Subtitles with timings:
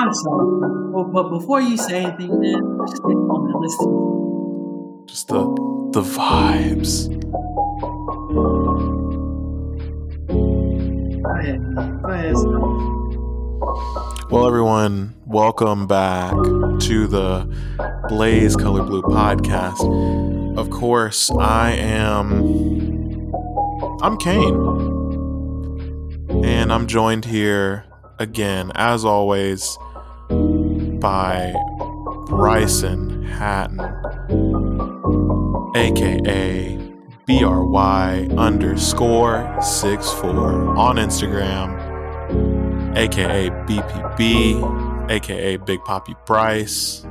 [0.00, 0.60] I'm sorry.
[0.92, 5.06] But, but before you say anything, man, just take a moment and listen.
[5.08, 5.40] Just the
[5.90, 7.08] the vibes.
[11.20, 11.60] Go ahead.
[12.02, 12.34] Go ahead.
[14.30, 17.52] Well, everyone, welcome back to the
[18.08, 20.56] Blaze Color Blue podcast.
[20.56, 23.32] Of course, I am.
[24.00, 24.54] I'm Kane.
[26.44, 27.84] And I'm joined here
[28.18, 29.78] again, as always,
[31.00, 31.54] by
[32.26, 33.80] Bryson Hatton,
[35.76, 36.76] aka
[37.26, 41.88] BRY underscore six four on Instagram
[42.98, 47.06] aka BPB, aka Big Poppy Bryce,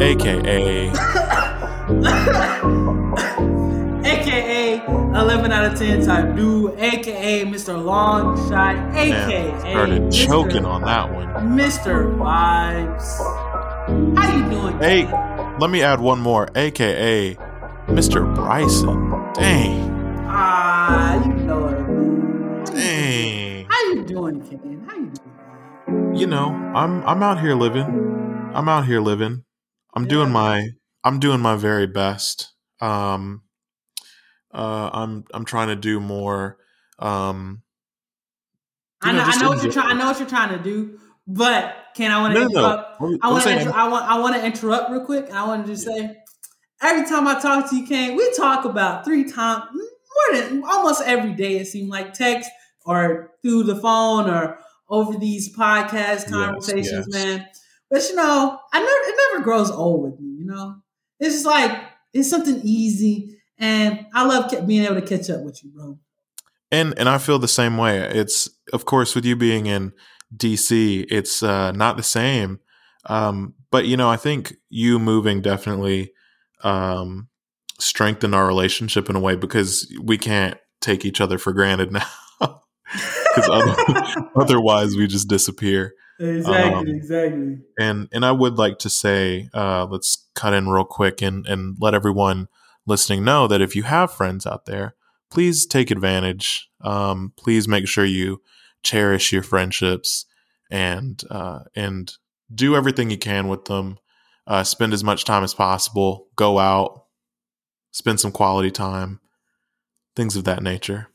[0.00, 0.90] aka AKA
[5.18, 7.82] 11 out of 10 type dude, AKA Mr.
[7.82, 10.26] Long Shot, AKA man, started Mr.
[10.26, 11.26] choking on that one.
[11.56, 12.14] Mr.
[12.16, 13.16] Vibes.
[14.18, 14.78] How you doing?
[14.78, 15.06] Hey,
[15.58, 17.34] let me add one more, aka
[17.86, 18.34] Mr.
[18.34, 19.10] Bryson.
[19.34, 19.94] Dang,
[20.28, 23.66] Ah, you know it, dang.
[23.70, 24.84] How you doing, Kane?
[24.86, 25.12] How you
[25.86, 26.16] doing?
[26.16, 28.50] You know, I'm I'm out here living.
[28.54, 29.44] I'm out here living.
[29.94, 30.70] I'm doing my
[31.04, 32.52] I'm doing my very best.
[32.80, 33.42] Um,
[34.56, 36.58] uh, I'm I'm trying to do more.
[36.98, 37.62] Um,
[39.02, 39.90] I know, know, I know what you're trying.
[39.90, 42.58] I know what you're trying to do, but can I want to no, no, no.
[42.60, 43.00] interrupt?
[43.00, 43.58] I'm- I want to.
[43.58, 44.06] Inter- I want.
[44.06, 46.16] I want to interrupt real quick, I want to just say,
[46.82, 51.02] every time I talk to you, Kane, we talk about three times more than almost
[51.04, 51.58] every day.
[51.58, 52.50] It seems like text
[52.86, 57.24] or through the phone or over these podcast conversations, yes.
[57.24, 57.46] man.
[57.90, 59.10] But you know, I never.
[59.10, 60.38] It never grows old with me.
[60.38, 60.76] You know,
[61.20, 61.78] it's just like
[62.14, 65.98] it's something easy, and I love being able to catch up with you, bro.
[66.70, 67.98] And and I feel the same way.
[68.00, 69.92] It's of course with you being in
[70.36, 72.60] DC, it's uh, not the same.
[73.06, 76.12] Um, but you know, I think you moving definitely
[76.64, 77.28] um,
[77.78, 81.92] strengthened our relationship in a way because we can't take each other for granted
[82.40, 82.60] now.
[83.34, 85.94] Because other, otherwise, we just disappear.
[86.18, 86.72] Exactly.
[86.72, 87.58] Um, exactly.
[87.78, 91.76] And and I would like to say, uh, let's cut in real quick and and
[91.80, 92.48] let everyone
[92.86, 94.94] listening know that if you have friends out there,
[95.30, 96.68] please take advantage.
[96.80, 98.42] Um, please make sure you
[98.82, 100.26] cherish your friendships
[100.70, 102.12] and uh, and
[102.54, 103.98] do everything you can with them.
[104.46, 106.28] Uh, spend as much time as possible.
[106.36, 107.06] Go out,
[107.90, 109.20] spend some quality time,
[110.14, 111.08] things of that nature.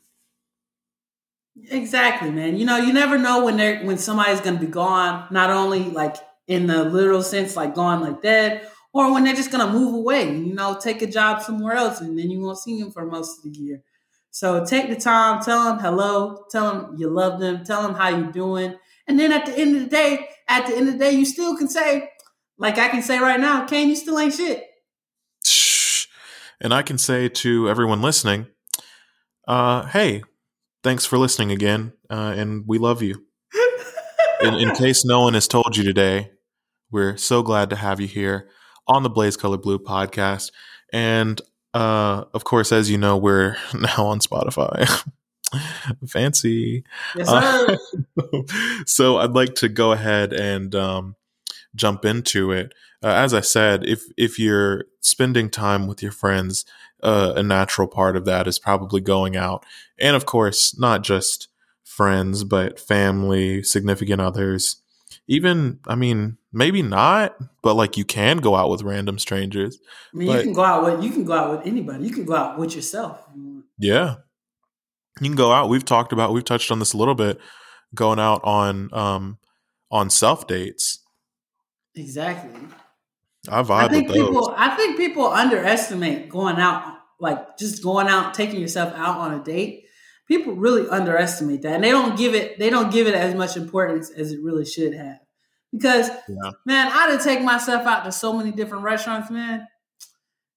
[1.70, 2.56] Exactly, man.
[2.56, 6.16] You know, you never know when they're when somebody's gonna be gone, not only like
[6.46, 10.24] in the literal sense, like gone like dead, or when they're just gonna move away,
[10.24, 13.38] you know, take a job somewhere else and then you won't see them for most
[13.38, 13.82] of the year.
[14.30, 18.08] So take the time, tell them hello, tell them you love them, tell them how
[18.08, 18.76] you're doing.
[19.06, 21.26] And then at the end of the day, at the end of the day, you
[21.26, 22.08] still can say,
[22.56, 24.64] like I can say right now, Kane, you still ain't shit.
[25.44, 26.06] Shh.
[26.60, 28.46] And I can say to everyone listening,
[29.48, 30.22] uh, hey,
[30.84, 33.26] thanks for listening again, uh, and we love you.
[34.40, 36.30] In, in case no one has told you today,
[36.90, 38.48] we're so glad to have you here
[38.86, 40.50] on the Blaze Color Blue podcast.
[40.92, 41.40] And
[41.74, 44.88] uh, of course, as you know, we're now on Spotify.
[46.08, 46.84] Fancy.
[47.16, 47.76] yes, Uh,
[48.86, 51.16] so I'd like to go ahead and um,
[51.74, 52.72] jump into it.
[53.02, 56.64] Uh, as I said, if if you're spending time with your friends,
[57.02, 59.64] uh, a natural part of that is probably going out,
[59.98, 61.48] and of course, not just
[61.84, 64.81] friends, but family, significant others.
[65.28, 69.78] Even, I mean, maybe not, but like you can go out with random strangers.
[70.12, 72.04] I mean, but- you can go out with you can go out with anybody.
[72.06, 73.24] You can go out with yourself.
[73.30, 73.64] if you want.
[73.78, 74.16] Yeah.
[75.20, 75.68] You can go out.
[75.68, 77.38] We've talked about we've touched on this a little bit,
[77.94, 79.38] going out on um
[79.90, 81.00] on self dates.
[81.94, 82.58] Exactly.
[83.48, 84.26] I vibe I think with those.
[84.28, 89.34] people I think people underestimate going out like just going out taking yourself out on
[89.34, 89.84] a date.
[90.32, 93.54] People really underestimate that and they don't give it they don't give it as much
[93.54, 95.18] importance as it really should have.
[95.70, 96.52] Because Yeah.
[96.64, 99.68] man, I done take myself out to so many different restaurants, man.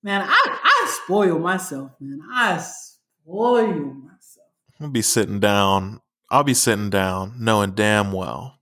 [0.02, 2.22] Man, I I spoil myself, man.
[2.34, 4.48] I spoil myself.
[4.80, 6.00] I'll be sitting down.
[6.30, 8.60] I'll be sitting down knowing damn well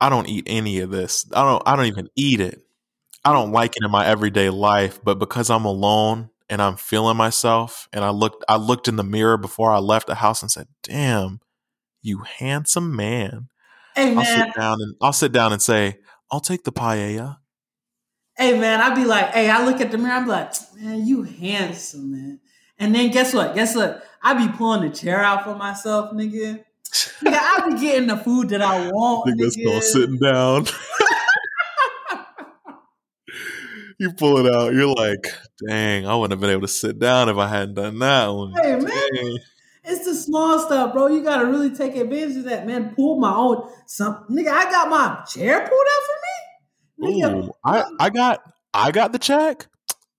[0.00, 1.26] I don't eat any of this.
[1.34, 2.64] I don't I don't even eat it.
[3.24, 7.16] I don't like it in my everyday life, but because I'm alone and I'm feeling
[7.16, 10.50] myself and I looked I looked in the mirror before I left the house and
[10.50, 11.40] said, "Damn,
[12.02, 13.48] you handsome man."
[13.96, 16.00] Hey I'll sit down and I'll sit down and say,
[16.30, 17.38] "I'll take the paella."
[18.36, 21.22] hey man, I'd be like, hey, I look at the mirror, I'm like, man, you
[21.22, 22.40] handsome, man.
[22.78, 23.54] And then guess what?
[23.54, 24.04] Guess what?
[24.22, 26.64] I be pulling the chair out for myself, nigga.
[27.22, 29.28] nigga, I be getting the food that I want.
[29.28, 29.64] I think that's nigga.
[29.66, 30.66] called sitting down.
[34.02, 34.74] You pull it out.
[34.74, 35.26] You're like,
[35.64, 38.52] dang, I wouldn't have been able to sit down if I hadn't done that one.
[38.60, 38.84] Hey, man.
[38.84, 39.38] Dang.
[39.84, 41.06] It's the small stuff, bro.
[41.06, 42.94] You gotta really take advantage of that, man.
[42.94, 44.48] Pull my own some nigga.
[44.48, 47.22] I got my chair pulled out for me.
[47.22, 49.66] Nigga, Ooh, I, I got I got the check.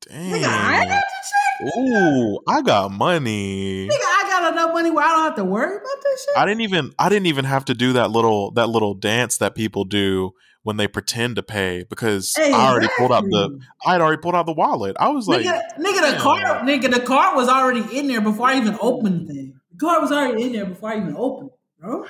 [0.01, 0.33] Dang.
[0.33, 1.77] nigga, I got the check.
[1.77, 3.87] Ooh, I got money.
[3.87, 6.37] Nigga, I got enough money where I don't have to worry about this shit.
[6.37, 9.55] I didn't even I didn't even have to do that little that little dance that
[9.55, 14.01] people do when they pretend to pay because I already pulled out the I had
[14.01, 14.95] already pulled out the wallet.
[14.99, 18.47] I was like, nigga, nigga, the card, nigga, the card was already in there before
[18.47, 19.59] I even opened the thing.
[19.71, 22.05] The card was already in there before I even opened it, bro.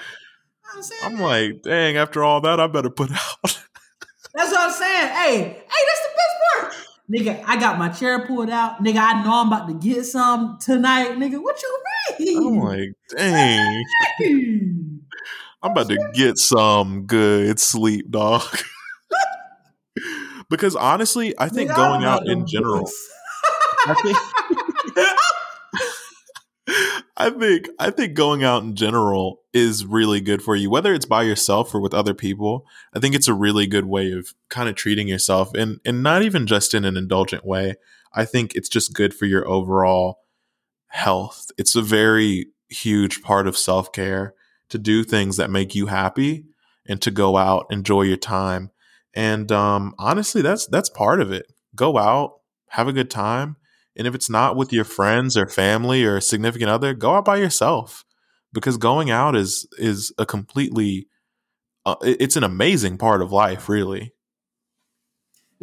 [0.76, 0.84] I'm?
[1.04, 3.60] I'm like, dang, after all that, I better put out.
[4.36, 5.08] That's what I'm saying.
[5.10, 6.74] Hey, hey, that's the best part.
[7.12, 8.84] Nigga, I got my chair pulled out.
[8.84, 11.12] Nigga, I know I'm about to get some tonight.
[11.18, 11.84] Nigga, what you
[12.20, 12.38] mean?
[12.38, 13.84] I'm like, dang,
[15.64, 18.44] I'm about to get some good sleep, dog.
[20.50, 22.90] because honestly, I think Nigga, going out in general,
[23.86, 24.18] I think,
[27.16, 31.06] I think I think going out in general is really good for you, whether it's
[31.06, 32.66] by yourself or with other people.
[32.94, 36.24] I think it's a really good way of kind of treating yourself and and not
[36.24, 37.76] even just in an indulgent way.
[38.12, 40.20] I think it's just good for your overall
[40.88, 41.52] health.
[41.58, 44.34] It's a very huge part of self-care
[44.74, 46.46] to do things that make you happy
[46.88, 48.72] and to go out, enjoy your time.
[49.14, 51.46] And um honestly, that's that's part of it.
[51.76, 52.40] Go out,
[52.70, 53.58] have a good time,
[53.96, 57.38] and if it's not with your friends or family or significant other, go out by
[57.38, 58.04] yourself
[58.52, 61.08] because going out is is a completely
[61.86, 64.14] uh, it's an amazing part of life, really.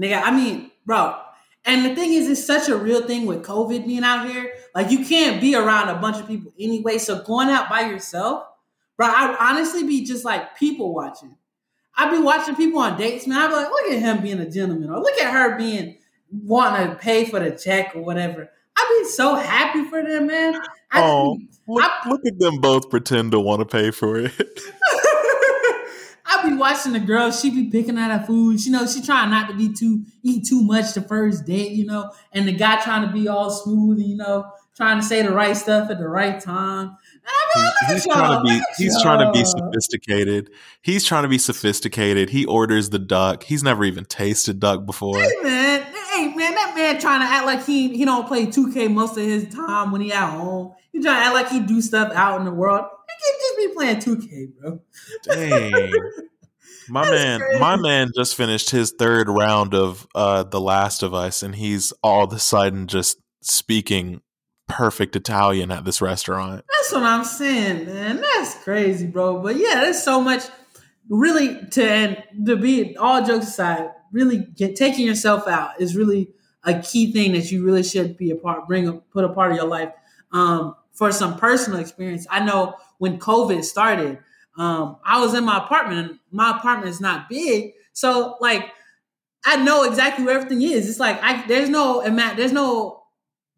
[0.01, 1.17] Nigga, I mean, bro.
[1.65, 4.53] And the thing is, it's such a real thing with COVID being out here.
[4.75, 6.99] Like, you can't be around a bunch of people anyway.
[6.99, 8.45] So going out by yourself,
[9.01, 11.35] bro, I honestly be just like people watching.
[11.97, 13.39] I'd be watching people on dates, man.
[13.39, 15.97] I'd be like, look at him being a gentleman, or look at her being
[16.31, 18.51] wanting to pay for the check or whatever.
[18.77, 20.55] I'd be so happy for them, man.
[20.93, 24.19] I Oh, be- look, I- look at them both pretend to want to pay for
[24.19, 24.33] it.
[26.27, 27.31] I'd be watching the girl.
[27.33, 28.65] She be picking out her food.
[28.65, 31.73] You know, she trying not to be too eat too much the first date.
[31.73, 33.99] You know, and the guy trying to be all smooth.
[33.99, 36.97] You know, trying to say the right stuff at the right time.
[37.23, 40.51] And I be like, look he's trying to be he's trying to be sophisticated.
[40.83, 42.31] He's trying to be sophisticated.
[42.31, 43.45] He orders the duck.
[43.45, 45.19] He's never even tasted duck before.
[45.19, 45.83] Hey man,
[46.13, 49.25] hey man, that man trying to act like he he don't play 2K most of
[49.25, 50.73] his time when he at home.
[50.93, 52.85] He trying to act like he do stuff out in the world.
[53.09, 54.81] He can just be playing 2K, bro.
[55.25, 55.93] Dang.
[56.89, 57.61] My That's man, crazy.
[57.61, 61.93] my man just finished his third round of uh The Last of Us and he's
[62.03, 64.23] all of a sudden just speaking
[64.71, 66.65] perfect Italian at this restaurant.
[66.73, 68.21] That's what I'm saying, man.
[68.21, 69.43] That's crazy, bro.
[69.43, 70.45] But yeah, there's so much
[71.09, 76.31] really to and to be all jokes aside, really get taking yourself out is really
[76.65, 79.51] a key thing that you really should be a part, bring a, put a part
[79.51, 79.93] of your life.
[80.33, 84.19] Um, for some personal experience, I know when COVID started,
[84.59, 88.71] um, I was in my apartment and my apartment is not big, so like
[89.45, 90.89] I know exactly where everything is.
[90.89, 92.03] It's like I there's no
[92.37, 93.03] there's no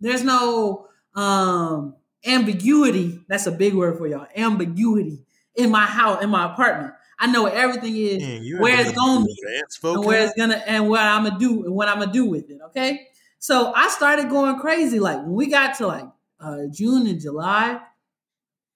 [0.01, 1.95] there's no um
[2.25, 3.21] ambiguity.
[3.29, 4.27] That's a big word for y'all.
[4.37, 5.25] Ambiguity
[5.55, 6.95] in my house, in my apartment.
[7.19, 10.63] I know where everything is, you where it's going to be, and where it's gonna,
[10.67, 12.59] and what I'm gonna do, and what I'm gonna do with it.
[12.69, 13.07] Okay.
[13.39, 14.99] So I started going crazy.
[14.99, 16.05] Like when we got to like
[16.41, 17.81] uh, June and July,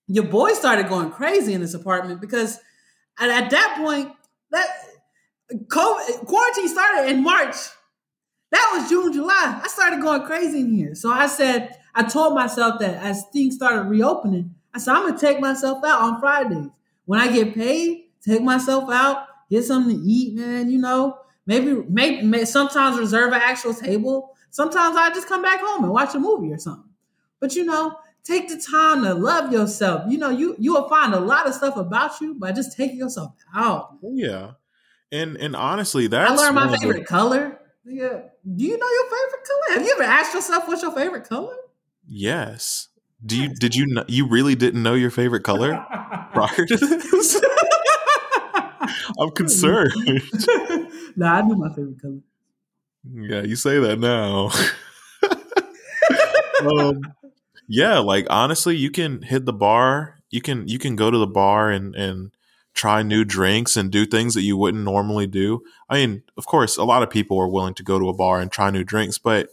[0.06, 2.58] your boy started going crazy in this apartment because
[3.18, 4.12] at, at that point,
[4.50, 4.66] that
[5.52, 7.56] COVID, quarantine started in March.
[8.52, 9.60] That was June, July.
[9.62, 10.94] I started going crazy in here.
[10.94, 15.18] So I said, I told myself that as things started reopening, I said, I'm gonna
[15.18, 16.66] take myself out on Fridays.
[17.06, 20.70] When I get paid, take myself out, get something to eat, man.
[20.70, 24.34] You know, maybe, maybe, may sometimes reserve an actual table.
[24.50, 26.90] Sometimes I just come back home and watch a movie or something.
[27.40, 30.10] But you know, take the time to love yourself.
[30.10, 32.98] You know, you you will find a lot of stuff about you by just taking
[32.98, 33.96] yourself out.
[34.04, 34.52] Oh, yeah.
[35.12, 37.58] And and honestly, that's I learned my of the- favorite color.
[37.84, 38.20] Yeah.
[38.56, 39.78] Do you know your favorite color?
[39.78, 41.54] Have you ever asked yourself what's your favorite color?
[42.06, 42.88] Yes.
[43.24, 45.84] Do you did you you really didn't know your favorite color
[46.32, 47.40] prior to this?
[49.18, 49.92] I'm concerned.
[51.16, 52.20] nah, I knew my favorite color.
[53.10, 54.50] Yeah, you say that now.
[56.68, 57.00] um,
[57.68, 60.20] yeah, like honestly, you can hit the bar.
[60.30, 62.32] You can you can go to the bar and and
[62.74, 65.62] try new drinks and do things that you wouldn't normally do.
[65.88, 68.38] I mean, of course, a lot of people are willing to go to a bar
[68.38, 69.48] and try new drinks, but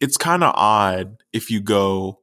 [0.00, 2.20] it's kind of odd if you go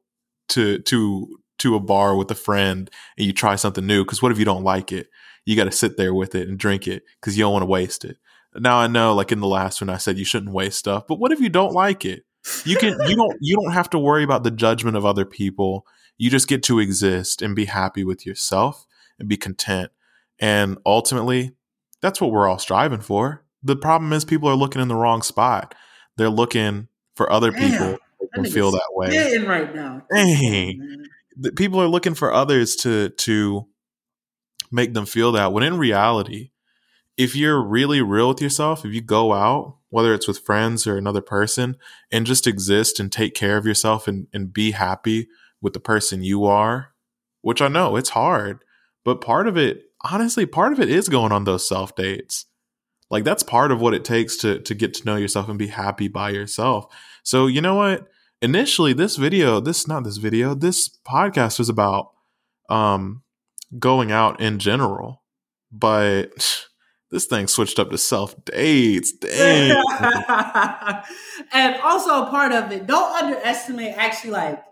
[0.50, 4.32] to to to a bar with a friend and you try something new, because what
[4.32, 5.08] if you don't like it?
[5.44, 7.66] You got to sit there with it and drink it because you don't want to
[7.66, 8.16] waste it.
[8.54, 11.18] Now I know, like in the last one, I said you shouldn't waste stuff, but
[11.18, 12.24] what if you don't like it?
[12.64, 15.86] You can you don't you don't have to worry about the judgment of other people.
[16.18, 18.86] You just get to exist and be happy with yourself
[19.18, 19.90] and be content.
[20.38, 21.56] And ultimately,
[22.00, 23.44] that's what we're all striving for.
[23.62, 25.74] The problem is people are looking in the wrong spot.
[26.16, 27.98] They're looking for other Damn, people
[28.44, 29.38] to feel that way.
[29.44, 30.02] Right now.
[30.12, 31.06] Dang.
[31.36, 33.66] The people are looking for others to to
[34.70, 36.50] make them feel that when in reality
[37.16, 40.98] if you're really real with yourself if you go out whether it's with friends or
[40.98, 41.76] another person
[42.10, 45.28] and just exist and take care of yourself and, and be happy
[45.60, 46.92] with the person you are
[47.42, 48.64] which i know it's hard
[49.04, 52.46] but part of it honestly part of it is going on those self dates
[53.10, 55.68] like that's part of what it takes to to get to know yourself and be
[55.68, 56.86] happy by yourself
[57.22, 58.06] so you know what
[58.42, 62.10] initially this video this not this video this podcast was about
[62.68, 63.22] um
[63.78, 65.22] going out in general
[65.72, 66.66] but
[67.10, 69.70] this thing switched up to self dates dang
[71.52, 74.62] and also a part of it, don't underestimate actually like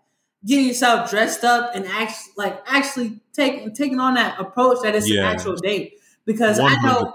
[0.47, 5.09] getting yourself dressed up and actually like actually taking taking on that approach that it's
[5.09, 5.21] Yeah.
[5.21, 5.95] an actual date.
[6.27, 7.15] Because I know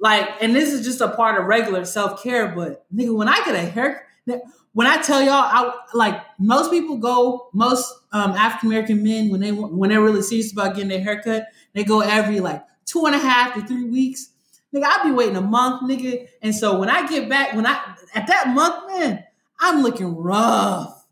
[0.00, 2.48] like, and this is just a part of regular self care.
[2.48, 6.98] But nigga, when I get a haircut, when I tell y'all, I like most people
[6.98, 11.00] go, most um, African American men when they when they're really serious about getting their
[11.02, 14.30] haircut, they go every like two and a half to three weeks.
[14.74, 16.28] Nigga, I'll be waiting a month, nigga.
[16.42, 19.24] And so when I get back, when I at that month, man,
[19.60, 21.06] I'm looking rough,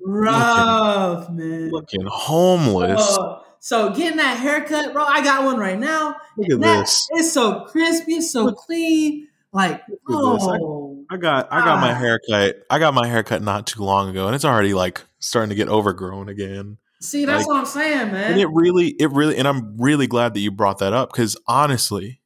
[0.00, 1.70] rough, man.
[1.70, 6.16] looking homeless Uh, so getting that haircut, bro, I got one right now.
[6.36, 9.28] look at That- this It's so crispy, it's so clean.
[9.54, 9.96] Like, this.
[10.10, 11.94] I- oh, I got I got my Ah.
[11.94, 12.56] haircut.
[12.68, 15.68] I got my haircut not too long ago, and it's already like starting to get
[15.68, 16.76] overgrown again.
[17.00, 18.32] see, that's like- what I'm saying, man.
[18.32, 21.36] And it really, it really, and I'm really glad that you brought that up because
[21.46, 22.20] honestly,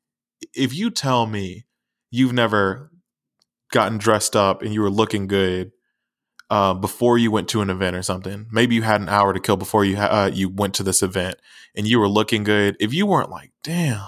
[0.54, 1.66] if you tell me
[2.10, 2.90] you've never
[3.72, 5.72] gotten dressed up and you were looking good
[6.50, 9.40] uh, before you went to an event or something, maybe you had an hour to
[9.40, 11.36] kill before you ha- uh, you went to this event
[11.74, 12.76] and you were looking good.
[12.80, 14.06] If you weren't like, damn,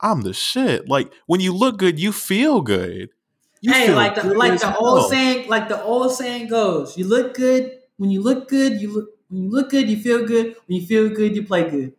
[0.00, 0.88] I'm the shit.
[0.88, 3.10] Like when you look good, you feel good.
[3.60, 4.86] You hey, feel like the like the hell.
[4.86, 8.80] old saying, like the old saying goes, you look good when you look good.
[8.80, 10.56] You look when you look good, you feel good.
[10.66, 11.92] When you feel good, you play good.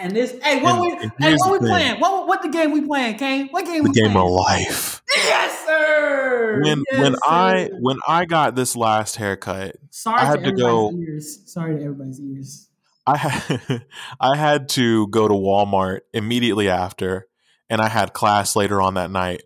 [0.00, 1.68] And this, hey, what And- we, and hey, what we thing.
[1.68, 2.00] playing?
[2.00, 3.48] What what the game we playing, Kane?
[3.48, 4.26] What game the we game playing?
[4.26, 5.02] of life.
[5.14, 6.60] Yes, sir.
[6.62, 10.56] When Yes, when I when I got this last haircut, sorry I had to to
[10.56, 11.52] go- everybody's ears.
[11.52, 12.68] Sorry to everybody's ears.
[13.06, 13.84] I had
[14.20, 17.26] I had to go to Walmart immediately after,
[17.68, 19.42] and I had class later on that night.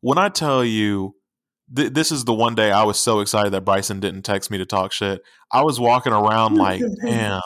[0.00, 1.16] When I tell you,
[1.74, 4.58] th- this is the one day I was so excited that Bryson didn't text me
[4.58, 5.22] to talk shit.
[5.52, 7.40] I was walking around like, damn.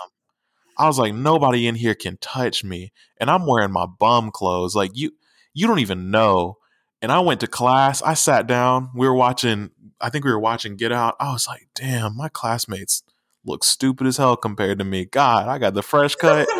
[0.78, 4.74] I was like, nobody in here can touch me, and I'm wearing my bum clothes.
[4.74, 5.12] Like you,
[5.54, 6.58] you don't even know.
[7.00, 8.00] And I went to class.
[8.00, 8.90] I sat down.
[8.94, 9.70] We were watching.
[10.00, 11.16] I think we were watching Get Out.
[11.18, 13.02] I was like, damn, my classmates
[13.44, 15.04] look stupid as hell compared to me.
[15.04, 16.48] God, I got the fresh cut.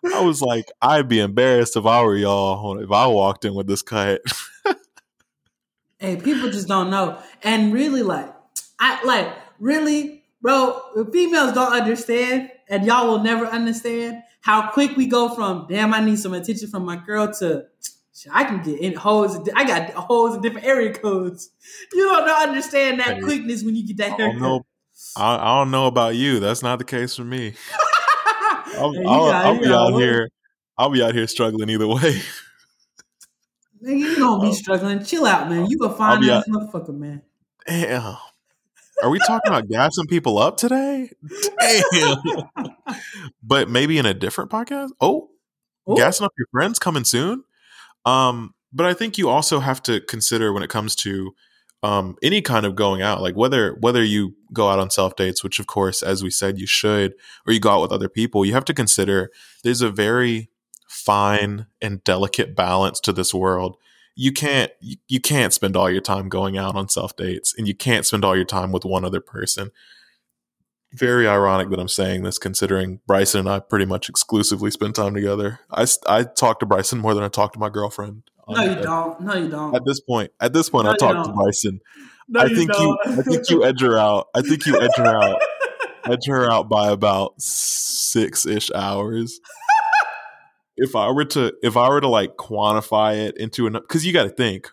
[0.14, 3.66] I was like, I'd be embarrassed if I were y'all if I walked in with
[3.66, 4.20] this cut.
[6.00, 7.18] Hey, people just don't know.
[7.42, 8.32] And really, like,
[8.78, 10.80] I like really, bro,
[11.12, 16.00] females don't understand, and y'all will never understand how quick we go from damn, I
[16.00, 17.66] need some attention from my girl to
[18.32, 19.38] I can get in hoes.
[19.54, 21.50] I got hoes in different area codes.
[21.92, 24.32] You don't know- understand that quickness when you get that I haircut.
[24.32, 24.66] don't know.
[25.16, 26.40] I, I don't know about you.
[26.40, 27.54] That's not the case for me.
[28.76, 30.02] I'll, I'll, got- I'll be out one.
[30.02, 30.28] here.
[30.76, 32.20] I'll be out here struggling either way.
[33.84, 35.04] Nigga, you don't be struggling.
[35.04, 35.66] Chill out, man.
[35.68, 37.22] You a fine be ass motherfucker, man.
[37.66, 38.16] Damn.
[39.02, 41.10] Are we talking about gassing people up today?
[41.60, 42.16] Damn.
[43.42, 44.90] but maybe in a different podcast.
[45.00, 45.30] Oh,
[45.88, 45.96] Ooh.
[45.96, 47.44] gassing up your friends coming soon.
[48.04, 51.32] Um, but I think you also have to consider when it comes to
[51.82, 55.44] um, any kind of going out, like whether whether you go out on self dates,
[55.44, 57.14] which of course, as we said, you should,
[57.46, 59.30] or you go out with other people, you have to consider
[59.62, 60.50] there's a very
[60.88, 63.76] fine and delicate balance to this world.
[64.20, 67.68] You can't you, you can't spend all your time going out on self dates, and
[67.68, 69.70] you can't spend all your time with one other person.
[70.92, 75.14] Very ironic that I'm saying this, considering Bryson and I pretty much exclusively spend time
[75.14, 75.60] together.
[75.70, 78.24] I, I talk to Bryson more than I talk to my girlfriend.
[78.48, 79.20] No, um, you At- don't.
[79.20, 79.76] No, you don't.
[79.76, 81.36] At this point, at this point, No, I talk to don't.
[81.36, 81.80] Bryson.
[82.26, 84.28] no, I think you, I think you edge her out.
[84.34, 85.40] I think you edge her out,
[86.06, 89.38] edge her out by about six ish hours.
[90.78, 94.12] If I were to, if I were to like quantify it into an, because you
[94.12, 94.70] got to think,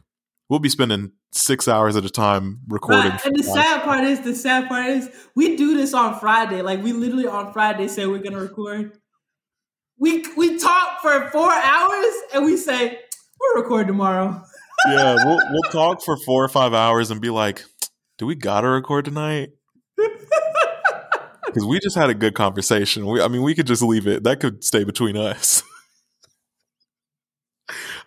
[0.49, 3.11] we'll be spending six hours at a time recording.
[3.11, 3.25] Right.
[3.25, 6.61] And the sad part is, the sad part is, we do this on Friday.
[6.61, 8.97] Like we literally on Friday say we're gonna record.
[9.97, 12.99] We we talk for four hours and we say
[13.39, 14.41] we'll record tomorrow.
[14.87, 17.63] yeah, we'll we'll talk for four or five hours and be like,
[18.17, 19.49] "Do we gotta record tonight?"
[21.47, 23.05] Because we just had a good conversation.
[23.05, 24.25] We, I mean, we could just leave it.
[24.25, 25.63] That could stay between us.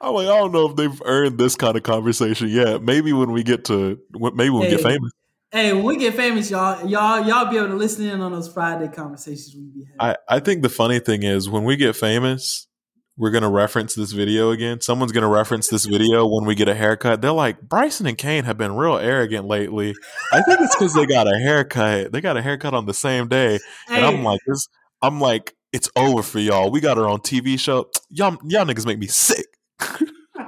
[0.01, 2.83] I'm like, I don't know if they've earned this kind of conversation yet.
[2.83, 5.13] Maybe when we get to, maybe when hey, we get famous.
[5.51, 8.53] Hey, when we get famous, y'all, y'all, y'all be able to listen in on those
[8.53, 10.17] Friday conversations we be having.
[10.29, 12.69] I, I think the funny thing is when we get famous,
[13.17, 14.81] we're gonna reference this video again.
[14.81, 17.21] Someone's gonna reference this video when we get a haircut.
[17.21, 19.95] They're like, Bryson and Kane have been real arrogant lately.
[20.33, 22.13] I think it's because they got a haircut.
[22.13, 23.97] They got a haircut on the same day, hey.
[23.97, 24.69] and I'm like, this.
[25.03, 26.71] I'm like, it's over for y'all.
[26.71, 27.91] We got our own TV show.
[28.11, 29.47] Y'all, y'all niggas make me sick.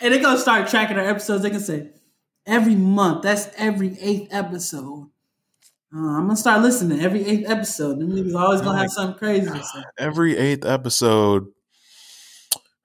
[0.00, 1.42] and they're gonna start tracking our episodes.
[1.42, 1.90] They can say
[2.46, 3.22] every month.
[3.22, 5.10] That's every eighth episode.
[5.94, 8.00] Uh, I'm gonna start listening every eighth episode.
[8.00, 9.82] Them niggas always gonna have something crazy to say.
[9.98, 11.46] Every eighth episode.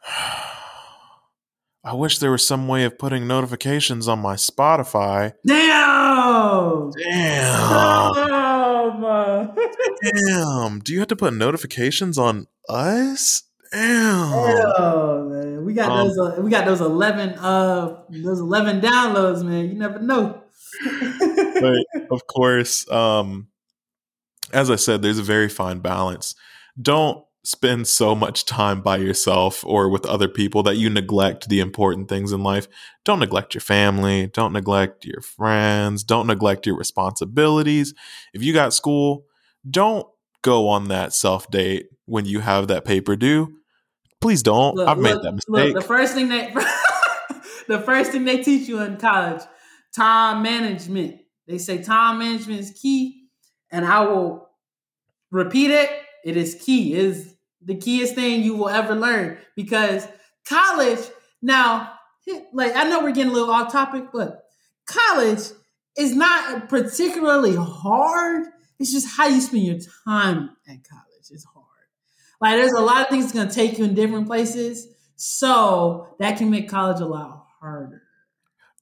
[1.84, 5.34] I wish there was some way of putting notifications on my Spotify.
[5.48, 6.91] Damn!
[6.91, 8.13] Damn!
[10.03, 10.79] Damn!
[10.84, 13.44] Do you have to put notifications on us?
[13.72, 14.34] Damn.
[14.77, 15.38] Oh man,
[15.69, 16.17] we got um, those.
[16.17, 17.38] Uh, we got those eleven.
[17.38, 19.69] Uh, those eleven downloads, man.
[19.69, 20.41] You never know.
[21.61, 23.49] but of course, um,
[24.51, 26.33] as I said, there's a very fine balance.
[26.81, 31.59] Don't spend so much time by yourself or with other people that you neglect the
[31.59, 32.67] important things in life.
[33.05, 34.25] Don't neglect your family.
[34.25, 36.03] Don't neglect your friends.
[36.03, 37.93] Don't neglect your responsibilities.
[38.33, 39.25] If you got school,
[39.69, 40.07] don't
[40.41, 43.59] go on that self date when you have that paper due
[44.21, 44.75] Please don't.
[44.75, 45.49] Look, I've look, made that mistake.
[45.49, 46.53] Look, the first thing they
[47.67, 49.41] the first thing they teach you in college,
[49.95, 51.21] time management.
[51.47, 53.27] They say time management is key,
[53.71, 54.49] and I will
[55.31, 55.89] repeat it.
[56.25, 56.93] It is key.
[56.93, 60.07] It is the keyest thing you will ever learn because
[60.47, 60.99] college.
[61.41, 61.93] Now,
[62.53, 64.43] like I know we're getting a little off topic, but
[64.86, 65.39] college
[65.97, 68.47] is not particularly hard.
[68.79, 71.32] It's just how you spend your time at college.
[71.32, 71.59] It's hard.
[72.41, 74.88] Like there's a lot of things gonna take you in different places.
[75.15, 78.04] So that can make college a lot harder.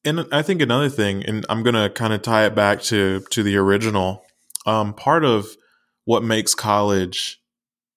[0.05, 3.43] And I think another thing, and I'm gonna kind of tie it back to to
[3.43, 4.23] the original.
[4.65, 5.47] Um, part of
[6.05, 7.41] what makes college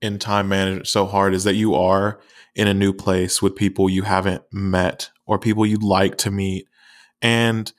[0.01, 2.20] in time management so hard is that you are
[2.55, 6.66] in a new place with people you haven't met or people you'd like to meet,
[7.20, 7.73] and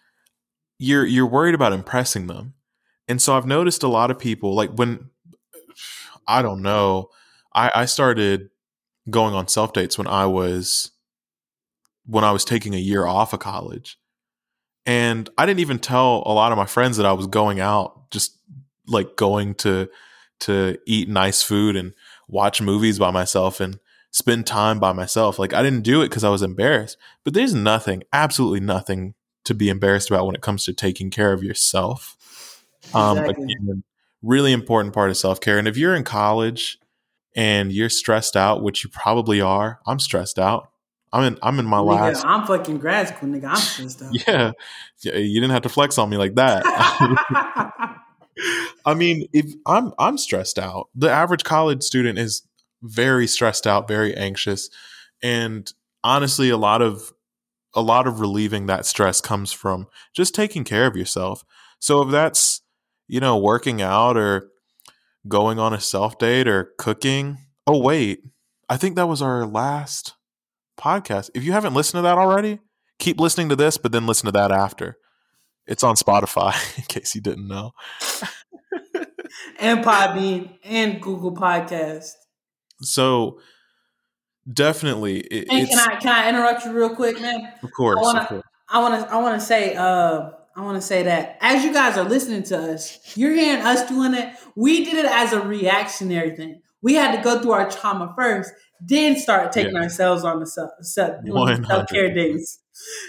[0.77, 2.53] you're you're worried about impressing them.
[3.07, 5.09] And so I've noticed a lot of people like when
[6.27, 7.09] I don't know
[7.53, 8.49] I, I started
[9.09, 10.91] going on self dates when I was
[12.05, 13.97] when I was taking a year off of college.
[14.85, 18.09] And I didn't even tell a lot of my friends that I was going out,
[18.11, 18.37] just
[18.87, 19.89] like going to
[20.41, 21.93] to eat nice food and
[22.27, 25.37] watch movies by myself and spend time by myself.
[25.37, 26.97] Like I didn't do it because I was embarrassed.
[27.23, 29.13] But there's nothing, absolutely nothing
[29.45, 32.65] to be embarrassed about when it comes to taking care of yourself.
[32.93, 33.83] Um, again,
[34.21, 35.59] really important part of self care.
[35.59, 36.79] And if you're in college
[37.35, 40.69] and you're stressed out, which you probably are, I'm stressed out.
[41.13, 41.37] I'm in.
[41.43, 42.25] I'm in my nigga, last.
[42.25, 43.49] I'm fucking grad school, nigga.
[43.49, 44.13] I'm stressed out.
[45.03, 46.63] Yeah, you didn't have to flex on me like that.
[48.85, 50.87] I mean, if I'm I'm stressed out.
[50.95, 52.43] The average college student is
[52.81, 54.69] very stressed out, very anxious,
[55.21, 55.71] and
[56.03, 57.13] honestly, a lot of
[57.73, 61.43] a lot of relieving that stress comes from just taking care of yourself.
[61.79, 62.61] So if that's
[63.07, 64.49] you know working out or
[65.27, 67.37] going on a self date or cooking.
[67.67, 68.23] Oh, wait.
[68.69, 70.15] I think that was our last
[70.79, 71.29] podcast.
[71.33, 72.59] If you haven't listened to that already,
[72.99, 74.97] keep listening to this, but then listen to that after.
[75.67, 77.71] It's on Spotify, in case you didn't know.
[79.59, 82.11] and Podbean and Google Podcast.
[82.81, 83.39] So
[84.51, 87.53] definitely, it, and can I can I interrupt you real quick, man?
[87.61, 87.99] Of course.
[87.99, 91.03] I want to I want to I want to say uh I want to say
[91.03, 94.33] that as you guys are listening to us, you're hearing us doing it.
[94.55, 96.61] We did it as a reactionary thing.
[96.81, 99.83] We had to go through our trauma first, then start taking yeah.
[99.83, 102.59] ourselves on the self, self care days.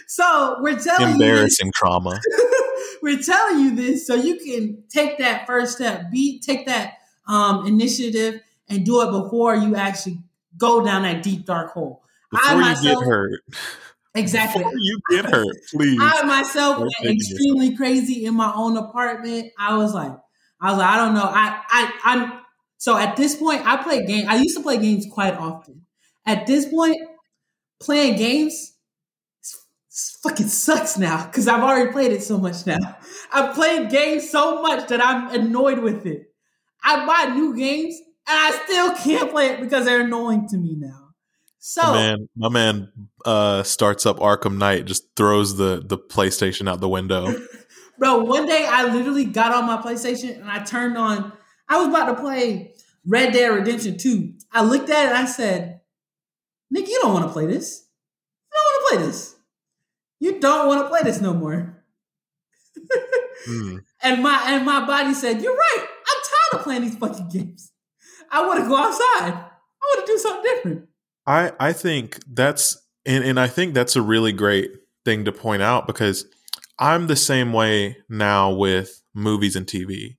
[0.07, 2.21] So we're telling embarrassing you trauma.
[3.03, 6.95] we're telling you this so you can take that first step, be take that
[7.27, 10.19] um, initiative and do it before you actually
[10.57, 12.03] go down that deep dark hole.
[12.31, 13.41] Before I myself, you get hurt.
[14.15, 14.63] Exactly.
[14.63, 15.99] Before you get hurt, please.
[16.01, 19.53] I myself went extremely crazy in my own apartment.
[19.59, 20.13] I was like,
[20.61, 21.25] I was like, I don't know.
[21.25, 22.41] I, I, I'm
[22.77, 24.27] so at this point, I play game.
[24.29, 25.87] I used to play games quite often.
[26.27, 26.97] At this point,
[27.81, 28.75] playing games,
[30.23, 32.79] fucking sucks now because I've already played it so much now.
[33.33, 36.33] I've played games so much that I'm annoyed with it.
[36.85, 37.97] I buy new games
[38.29, 40.92] and I still can't play it because they're annoying to me now.
[41.65, 42.93] So my man, my man
[43.25, 47.33] uh, starts up Arkham Knight, just throws the the PlayStation out the window.
[48.01, 51.33] Bro, one day I literally got on my PlayStation and I turned on.
[51.69, 52.75] I was about to play
[53.07, 54.35] Red Dead Redemption 2.
[54.51, 55.83] I looked at it and I said,
[56.69, 57.87] Nick, you don't want to play this.
[58.53, 59.37] You don't want to play this.
[60.19, 61.85] You don't want to play this no more.
[63.49, 63.85] mm.
[64.03, 65.79] And my and my body said, You're right.
[65.79, 67.71] I'm tired of playing these fucking games.
[68.33, 69.33] I want to go outside.
[69.33, 70.89] I want to do something different.
[71.27, 74.71] I I think that's and, and I think that's a really great
[75.05, 76.27] thing to point out because
[76.79, 80.17] I'm the same way now with movies and TV.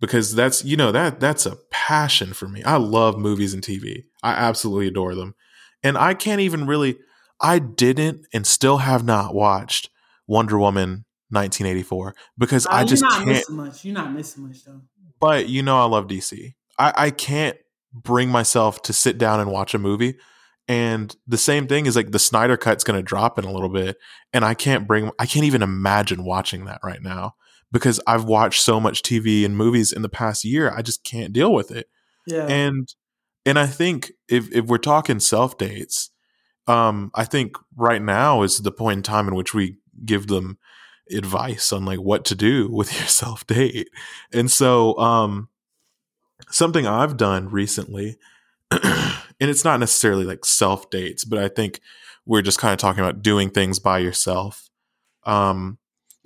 [0.00, 2.62] Because that's you know that that's a passion for me.
[2.62, 4.04] I love movies and TV.
[4.22, 5.34] I absolutely adore them.
[5.82, 6.98] And I can't even really
[7.40, 9.90] I didn't and still have not watched
[10.26, 13.28] Wonder Woman 1984 because uh, I just you're not can't.
[13.28, 13.84] Missing much.
[13.84, 14.80] You're not missing much though.
[15.20, 16.54] But you know I love DC.
[16.78, 17.56] I, I can't
[17.92, 20.16] bring myself to sit down and watch a movie.
[20.66, 23.70] And the same thing is like the Snyder cut's going to drop in a little
[23.70, 23.96] bit,
[24.32, 25.10] and I can't bring.
[25.18, 27.36] I can't even imagine watching that right now
[27.72, 30.70] because I've watched so much TV and movies in the past year.
[30.74, 31.88] I just can't deal with it.
[32.26, 32.46] Yeah.
[32.46, 32.94] And
[33.46, 36.10] and I think if if we're talking self dates,
[36.66, 40.58] um, I think right now is the point in time in which we give them
[41.10, 43.88] advice on like what to do with your self date.
[44.32, 45.48] And so, um,
[46.50, 48.18] something I've done recently,
[48.70, 48.80] and
[49.40, 51.80] it's not necessarily like self dates, but I think
[52.26, 54.68] we're just kind of talking about doing things by yourself.
[55.24, 55.78] Um,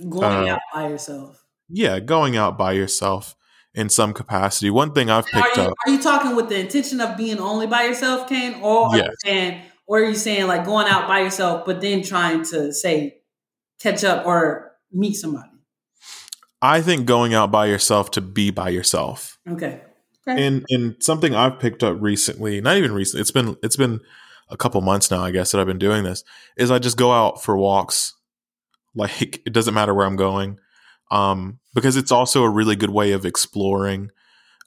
[0.09, 1.45] going uh, out by yourself.
[1.69, 3.35] Yeah, going out by yourself
[3.75, 4.71] in some capacity.
[4.71, 5.75] One thing I've picked are you, up.
[5.87, 9.15] Are you talking with the intention of being only by yourself, Kane, or yes.
[9.27, 13.19] and or are you saying like going out by yourself, but then trying to say
[13.81, 15.49] catch up or meet somebody?
[16.61, 19.39] I think going out by yourself to be by yourself.
[19.49, 19.81] Okay.
[20.27, 20.47] Okay.
[20.47, 24.01] And and something I've picked up recently, not even recently, it's been it's been
[24.49, 26.25] a couple months now, I guess, that I've been doing this,
[26.57, 28.15] is I just go out for walks.
[28.95, 30.59] Like it doesn't matter where I'm going.
[31.11, 34.11] Um, because it's also a really good way of exploring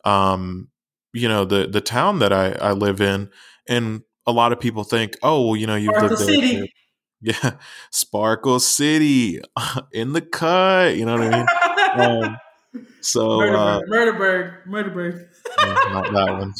[0.05, 0.69] um,
[1.13, 3.29] you know, the the town that I, I live in.
[3.67, 6.41] And a lot of people think, oh, well, you know, you've Sparkle lived there.
[6.41, 6.73] City.
[7.21, 7.53] Yeah,
[7.91, 9.39] Sparkle City
[9.91, 10.95] in the cut.
[10.95, 12.25] You know what I mean?
[12.25, 12.37] um,
[13.01, 15.27] so Murderburg, uh, Murderburg, Murderburg.
[15.59, 16.53] Not that one.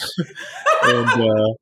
[0.84, 1.54] and uh,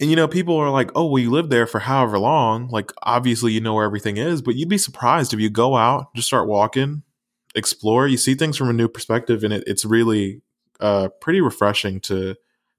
[0.00, 2.68] and you know, people are like, "Oh, well, you lived there for however long.
[2.68, 6.14] Like, obviously, you know where everything is." But you'd be surprised if you go out,
[6.14, 7.02] just start walking,
[7.54, 8.06] explore.
[8.06, 10.42] You see things from a new perspective, and it, it's really
[10.80, 12.36] uh, pretty refreshing to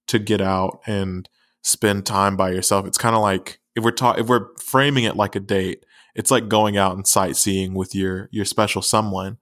[0.07, 1.27] to get out and
[1.61, 2.85] spend time by yourself.
[2.87, 6.31] It's kind of like if we're ta- if we're framing it like a date, it's
[6.31, 9.37] like going out and sightseeing with your your special someone.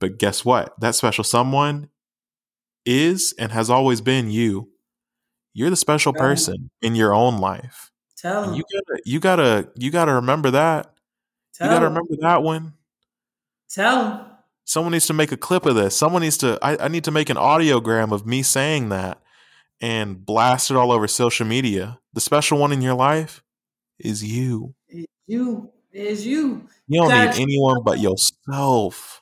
[0.00, 0.78] But guess what?
[0.80, 1.88] That special someone
[2.84, 4.68] is and has always been you.
[5.54, 7.90] You're the special person in your own life.
[8.16, 10.94] Tell you gotta you gotta you gotta remember that.
[11.54, 12.74] Tell you gotta remember that one.
[13.68, 14.28] Tell
[14.64, 15.96] Someone needs to make a clip of this.
[15.96, 19.20] Someone needs to I, I need to make an audiogram of me saying that
[19.80, 21.98] and blast it all over social media.
[22.12, 23.42] The special one in your life
[23.98, 24.74] is you.
[24.88, 25.70] It's you.
[25.92, 26.68] Is you.
[26.86, 29.21] You don't need anyone but yourself.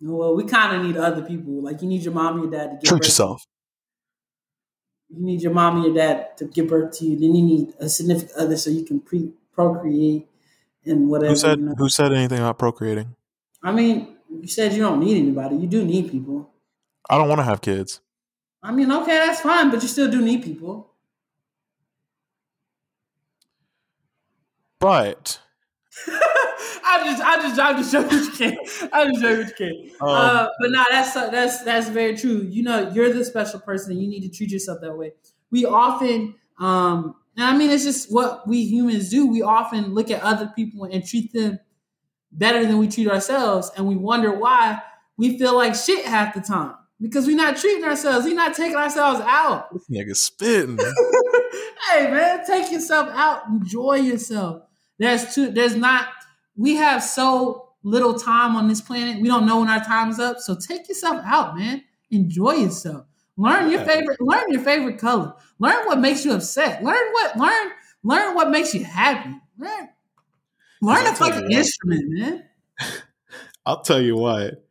[0.00, 1.62] Well, we kind of need other people.
[1.62, 2.88] Like you need your mom and your dad to give birth.
[2.88, 3.46] Treat yourself.
[5.10, 7.18] You need your mom and your dad to give birth to you.
[7.18, 10.26] Then you need a significant other so you can pre procreate
[10.84, 11.30] and whatever.
[11.30, 11.74] Who said you know?
[11.76, 13.16] Who said anything about procreating?
[13.62, 15.56] I mean, you said you don't need anybody.
[15.56, 16.50] You do need people.
[17.08, 18.00] I don't want to have kids.
[18.62, 20.90] I mean, okay, that's fine, but you still do need people.
[24.78, 25.40] But
[26.90, 28.90] I just, I just, I just joking with you Kane.
[28.92, 29.90] I just joking with you.
[30.00, 32.46] Um, uh, but no, that's that's that's very true.
[32.48, 35.12] You know, you're the special person, and you need to treat yourself that way.
[35.50, 39.26] We often, um, and I mean, it's just what we humans do.
[39.26, 41.58] We often look at other people and treat them
[42.32, 44.82] better than we treat ourselves, and we wonder why
[45.16, 48.26] we feel like shit half the time because we're not treating ourselves.
[48.26, 49.72] We're not taking ourselves out.
[49.72, 50.78] This nigga spitting.
[51.90, 53.46] hey man, take yourself out.
[53.48, 54.62] Enjoy yourself.
[54.98, 55.50] There's two.
[55.50, 56.08] There's not.
[56.56, 59.20] We have so little time on this planet.
[59.20, 60.38] We don't know when our time's up.
[60.38, 61.82] So take yourself out, man.
[62.10, 63.06] Enjoy yourself.
[63.36, 64.20] Learn your favorite.
[64.20, 65.32] Learn your favorite color.
[65.58, 66.82] Learn what makes you upset.
[66.82, 67.38] Learn what.
[67.38, 67.70] Learn.
[68.02, 69.34] Learn what makes you happy.
[69.58, 69.88] Learn.
[70.82, 72.44] Learn a fucking instrument, man.
[73.66, 74.64] I'll tell you what.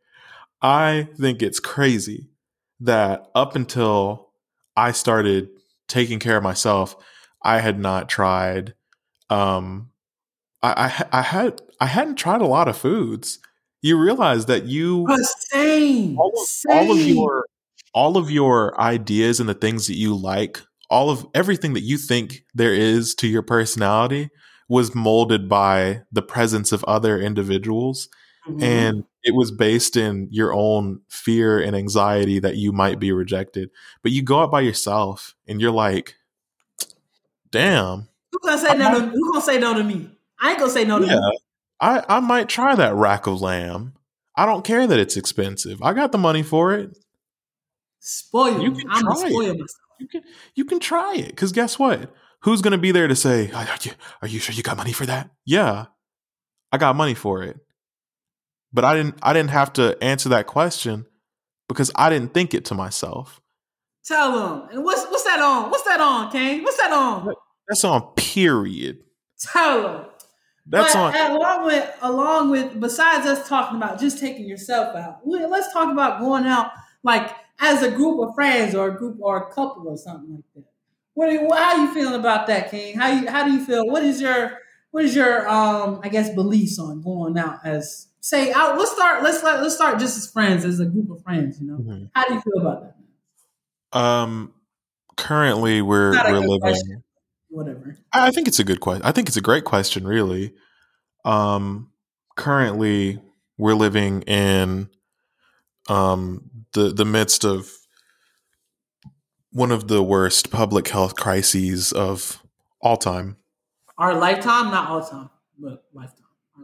[0.62, 2.28] I think it's crazy
[2.80, 4.30] that up until
[4.76, 5.50] I started
[5.88, 6.96] taking care of myself,
[7.42, 8.74] I had not tried
[9.30, 9.89] um,
[10.62, 10.72] I,
[11.12, 13.38] I I had I hadn't tried a lot of foods.
[13.82, 15.06] You realize that you
[15.50, 16.76] same, all of, same.
[16.76, 17.46] all of your
[17.94, 21.96] all of your ideas and the things that you like, all of everything that you
[21.98, 24.28] think there is to your personality
[24.68, 28.08] was molded by the presence of other individuals
[28.48, 28.62] Mhm.
[28.62, 33.68] and it was based in your own fear and anxiety that you might be rejected.
[34.02, 36.14] But you go out by yourself and you're like,
[37.50, 38.98] damn, who gonna say no?
[38.98, 40.10] To, who gonna say no to me?
[40.40, 41.38] I ain't gonna say no to yeah, me.
[41.80, 43.94] I, I might try that rack of lamb.
[44.36, 45.82] I don't care that it's expensive.
[45.82, 46.96] I got the money for it.
[48.00, 49.32] Spoil You can I'm try it.
[49.32, 49.56] myself.
[49.98, 50.22] You can
[50.54, 52.14] you can try it because guess what?
[52.42, 55.04] Who's gonna be there to say, are you, are you sure you got money for
[55.04, 55.30] that?
[55.44, 55.86] Yeah,
[56.72, 57.58] I got money for it.
[58.72, 61.06] But I didn't I didn't have to answer that question
[61.68, 63.40] because I didn't think it to myself.
[64.04, 64.68] Tell them.
[64.72, 65.70] And what's what's that on?
[65.70, 66.62] What's that on, Kane?
[66.62, 67.34] What's that on?
[67.68, 69.00] That's on period.
[69.38, 70.06] Tell them.
[70.66, 75.26] That's but on along with along with besides us talking about just taking yourself out,
[75.26, 76.70] we, let's talk about going out
[77.02, 80.44] like as a group of friends or a group or a couple or something like
[80.54, 80.64] that.
[81.14, 82.96] What are you, how are you feeling about that, King?
[82.96, 83.86] How you how do you feel?
[83.86, 84.58] What is your
[84.90, 88.78] what is your um I guess beliefs on going out as say out?
[88.78, 89.22] Let's start.
[89.22, 91.60] Let's let, let's start just as friends, as a group of friends.
[91.60, 92.10] You know, Mhm.
[92.14, 92.94] how do you feel about
[93.92, 93.98] that?
[93.98, 94.52] Um
[95.16, 97.02] currently we're we're living question.
[97.50, 97.98] Whatever.
[98.12, 99.02] I think it's a good question.
[99.04, 100.54] I think it's a great question, really.
[101.24, 101.90] Um,
[102.36, 103.20] currently,
[103.58, 104.88] we're living in
[105.88, 107.70] um, the the midst of
[109.52, 112.40] one of the worst public health crises of
[112.80, 113.36] all time.
[113.98, 116.16] Our lifetime, not all time, but lifetime.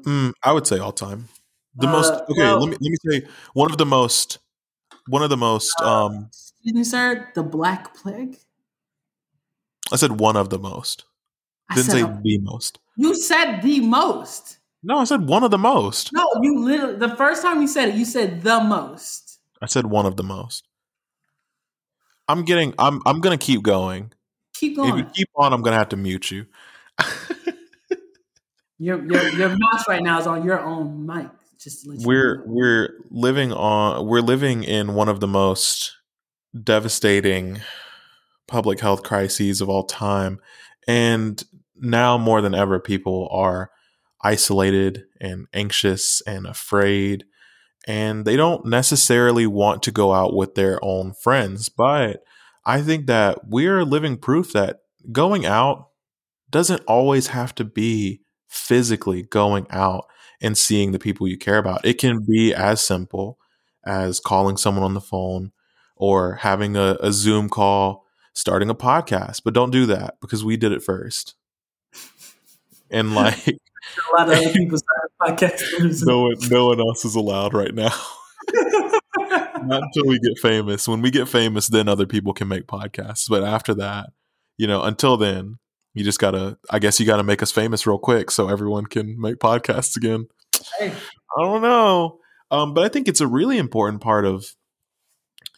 [0.05, 1.29] Mm, I would say all time.
[1.75, 2.43] The most Uh, okay.
[2.43, 4.39] well- let me let me say one of the most
[5.09, 5.79] one of the most.
[5.81, 7.31] Um, Excuse me, sir.
[7.35, 8.39] The Black Plague.
[9.93, 11.05] I said one of the most.
[11.71, 12.79] I Didn't say the most.
[12.97, 14.59] you said the most.
[14.83, 16.13] No, I said one of the most.
[16.13, 19.41] No, you literally the first time you said it, you said the most.
[19.61, 20.69] I said one of the most.
[22.29, 22.75] I'm getting.
[22.79, 23.01] I'm.
[23.07, 24.13] I'm gonna keep going.
[24.55, 24.91] Keep going.
[24.91, 26.47] If you keep on, I'm gonna have to mute you.
[28.79, 31.29] Your your your mouse right now is on your own mic.
[31.59, 32.43] Just to let you we're know.
[32.47, 34.07] we're living on.
[34.07, 35.97] We're living in one of the most
[36.63, 37.63] devastating
[38.47, 40.41] public health crises of all time,
[40.87, 41.43] and
[41.77, 43.71] now more than ever, people are
[44.23, 47.25] isolated and anxious and afraid,
[47.87, 51.69] and they don't necessarily want to go out with their own friends.
[51.69, 52.23] But
[52.65, 54.81] I think that we're living proof that
[55.13, 55.89] going out
[56.51, 60.07] doesn't always have to be physically going out
[60.41, 61.85] and seeing the people you care about.
[61.85, 63.39] It can be as simple
[63.85, 65.53] as calling someone on the phone
[65.97, 68.06] or having a, a Zoom call,
[68.37, 69.43] starting a podcast.
[69.45, 71.35] But don't do that because we did it first.
[72.91, 76.07] And like a lot of other people started podcasts.
[76.07, 77.95] no one, no one else is allowed right now.
[79.65, 80.87] Not until we get famous.
[80.87, 83.29] When we get famous, then other people can make podcasts.
[83.29, 84.11] But after that,
[84.59, 85.59] you know, until then,
[85.95, 86.59] you just gotta.
[86.71, 90.29] I guess you gotta make us famous real quick so everyone can make podcasts again.
[90.79, 90.93] Hey.
[91.37, 92.19] I don't know,
[92.51, 94.55] um, but I think it's a really important part of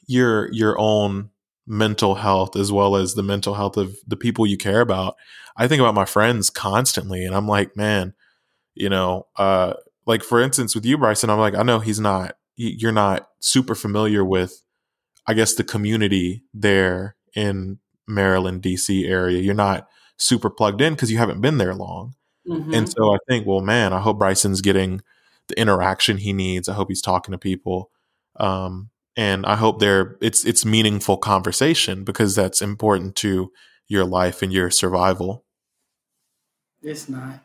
[0.06, 1.30] your your own
[1.68, 5.14] mental health as well as the mental health of the people you care about.
[5.57, 8.14] I think about my friends constantly, and I'm like, man,
[8.74, 9.74] you know, uh,
[10.07, 12.37] like for instance with you, Bryson, I'm like, I know he's not.
[12.57, 14.62] You're not super familiar with,
[15.26, 17.78] I guess, the community there in
[18.09, 19.07] Maryland, D.C.
[19.07, 19.40] area.
[19.40, 22.14] You're not super plugged in because you haven't been there long.
[22.48, 22.74] Mhm.
[22.74, 25.02] And so I think, well, man, I hope Bryson's getting
[25.48, 26.68] the interaction he needs.
[26.68, 27.90] I hope he's talking to people.
[28.40, 33.50] Um, and I hope there it's it's meaningful conversation because that's important to
[33.88, 35.44] your life and your survival.
[36.83, 37.40] It's not.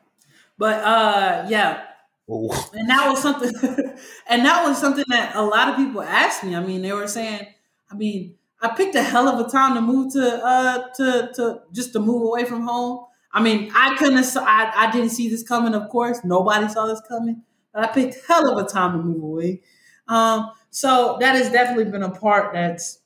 [0.57, 1.81] But uh yeah,
[2.29, 3.51] Oh, and that was something
[4.27, 6.55] and that was something that a lot of people asked me.
[6.55, 7.47] I mean, they were saying,
[7.91, 11.61] I mean, I picked a hell of a time to move to uh to to
[11.73, 13.05] just to move away from home.
[13.35, 16.19] I mean, I couldn't have, I, I didn't see this coming, of course.
[16.23, 17.41] Nobody saw this coming.
[17.73, 19.63] But I picked hell of a time to move away.
[20.07, 22.97] Um, so that has definitely been a part that's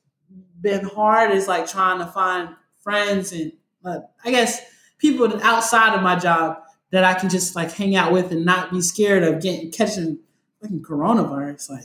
[0.58, 3.52] been hard is like trying to find friends and
[3.84, 4.62] I guess
[4.96, 8.70] people outside of my job that I can just like hang out with and not
[8.70, 10.18] be scared of getting catching
[10.62, 11.68] fucking coronavirus.
[11.68, 11.84] Like,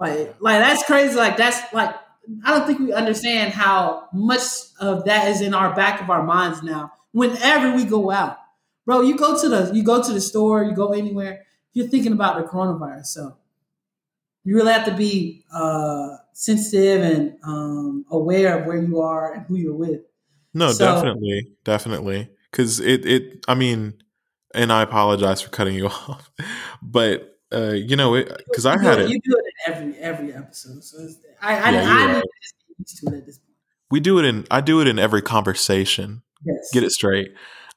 [0.00, 1.14] like, like that's crazy.
[1.14, 1.94] Like that's like
[2.42, 4.40] I don't think we understand how much
[4.80, 6.92] of that is in our back of our minds now.
[7.12, 8.38] Whenever we go out,
[8.86, 12.12] bro, you go to the you go to the store, you go anywhere, you're thinking
[12.12, 13.06] about the coronavirus.
[13.06, 13.36] So
[14.44, 19.46] you really have to be uh, sensitive and um, aware of where you are and
[19.46, 20.00] who you're with.
[20.52, 23.44] no, So- definitely, definitely, because it it.
[23.48, 23.94] I mean,
[24.54, 26.30] and I apologize for cutting you off,
[26.82, 30.32] but uh, you know, it because I had it, you do it in every every
[30.34, 30.82] episode.
[30.84, 32.14] So it's, I I, Yeah, I, I right.
[32.16, 33.50] need just get used to it at this point.
[33.90, 34.44] We do it in.
[34.50, 36.22] I do it in every conversation.
[36.44, 36.70] Yes.
[36.72, 37.32] Get it straight.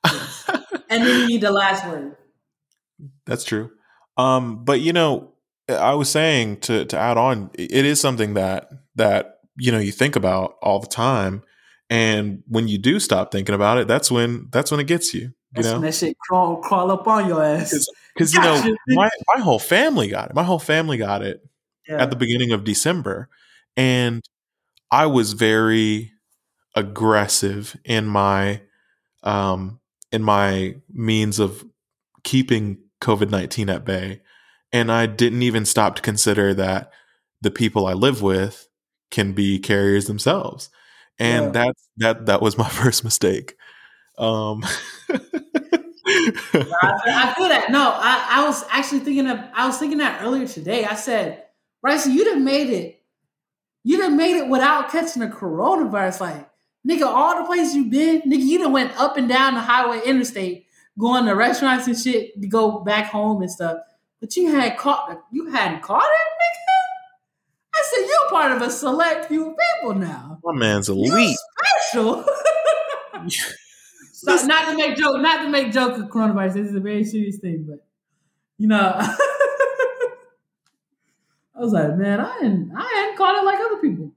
[0.06, 0.50] Yes.
[0.90, 2.16] and then you need the last word.
[3.26, 3.72] That's true.
[4.18, 5.32] Um, but you know,
[5.70, 9.92] I was saying to to add on, it is something that that you know you
[9.92, 11.44] think about all the time,
[11.90, 15.22] and when you do stop thinking about it, that's when that's when it gets you.
[15.22, 15.32] You
[15.64, 17.88] That's know, when that shit crawl crawl up on your ass.
[18.14, 20.36] because you know my my whole family got it.
[20.36, 21.42] My whole family got it
[21.88, 22.02] Yeah.
[22.02, 23.30] at the beginning of December,
[23.76, 24.22] and
[24.92, 26.12] I was very
[26.76, 28.62] aggressive in my
[29.24, 29.80] um
[30.12, 31.66] in my means of
[32.24, 34.22] keeping COVID nineteen at bay,
[34.74, 36.92] and I didn't even stop to consider that
[37.42, 38.68] the people I live with
[39.12, 40.70] can be carriers themselves,
[41.20, 41.52] and Yeah.
[41.52, 43.56] that's that that was my first mistake.
[44.18, 44.64] Um,
[45.10, 47.68] I, I feel that.
[47.70, 50.86] No, I, I was actually thinking of I was thinking that earlier today.
[50.86, 51.44] I said,
[51.82, 53.02] Bryson, you'd have made it.
[53.84, 56.20] You'd have made it without catching the coronavirus.
[56.22, 56.50] Like,
[56.88, 60.02] nigga, all the places you've been, nigga, you done went up and down the highway
[60.06, 60.66] interstate,
[61.00, 63.78] going to restaurants and shit to go back home and stuff.
[64.20, 66.78] But you had caught you hadn't caught it, nigga.
[67.76, 70.40] I said, you're part of a select few people now.
[70.44, 71.08] my man's elite.
[71.08, 71.38] You elite.
[71.90, 72.26] special.
[74.20, 76.54] So, not to make joke, not to make joke of coronavirus.
[76.56, 77.86] This is a very serious thing, but
[78.58, 79.16] you know, I
[81.56, 84.12] was like, man, I didn't, I hadn't caught it like other people.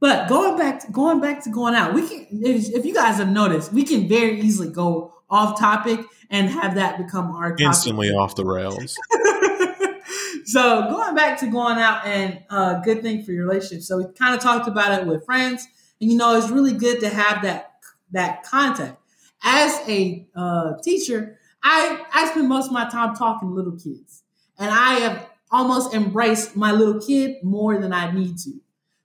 [0.00, 2.26] But going back, to, going back to going out, we can.
[2.30, 6.76] If, if you guys have noticed, we can very easily go off topic and have
[6.76, 7.66] that become our topic.
[7.66, 8.96] Instantly off the rails.
[10.44, 13.82] so going back to going out and uh, good thing for your relationship.
[13.82, 15.66] So we kind of talked about it with friends,
[16.00, 17.72] and you know it's really good to have that
[18.12, 18.98] that contact.
[19.42, 24.22] As a uh, teacher, I I spend most of my time talking to little kids,
[24.58, 28.52] and I have almost embraced my little kid more than I need to.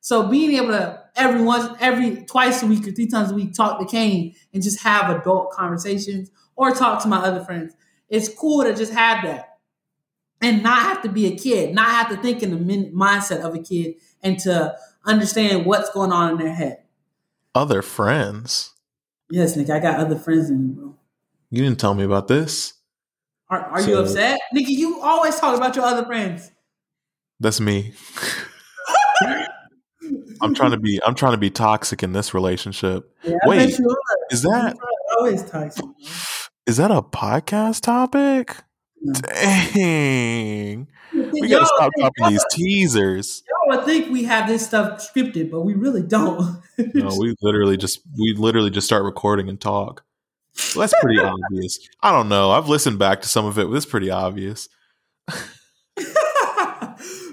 [0.02, 3.54] So being able to every once every twice a week or three times a week
[3.54, 7.74] talk to Kane and just have adult conversations or talk to my other friends,
[8.10, 9.58] it's cool to just have that
[10.42, 13.42] and not have to be a kid, not have to think in the min- mindset
[13.42, 14.76] of a kid, and to
[15.06, 16.78] understand what's going on in their head.
[17.56, 18.74] Other friends.
[19.30, 20.96] Yes, Nick, I got other friends in you, bro.
[21.50, 22.74] You didn't tell me about this.
[23.50, 24.74] Are, are So- you upset, Nikki?
[24.74, 26.52] You always talk about your other friends.
[27.40, 27.94] That's me.
[30.42, 33.14] I'm trying to be I'm trying to be toxic in this relationship.
[33.24, 33.78] Yeah, Wait.
[34.32, 34.76] Is that
[35.18, 35.86] always toxic.
[36.66, 38.58] is that a podcast topic?
[39.02, 39.14] No.
[39.74, 40.88] Dang.
[41.14, 43.44] We gotta stop dropping these teasers.
[43.48, 46.62] Y'all would think we have this stuff scripted, but we really don't.
[46.94, 50.04] No, we literally just we literally just start recording and talk.
[50.76, 51.20] Well, that's pretty
[51.54, 51.80] obvious.
[52.02, 52.52] I don't know.
[52.52, 53.68] I've listened back to some of it.
[53.70, 54.68] but It's pretty obvious.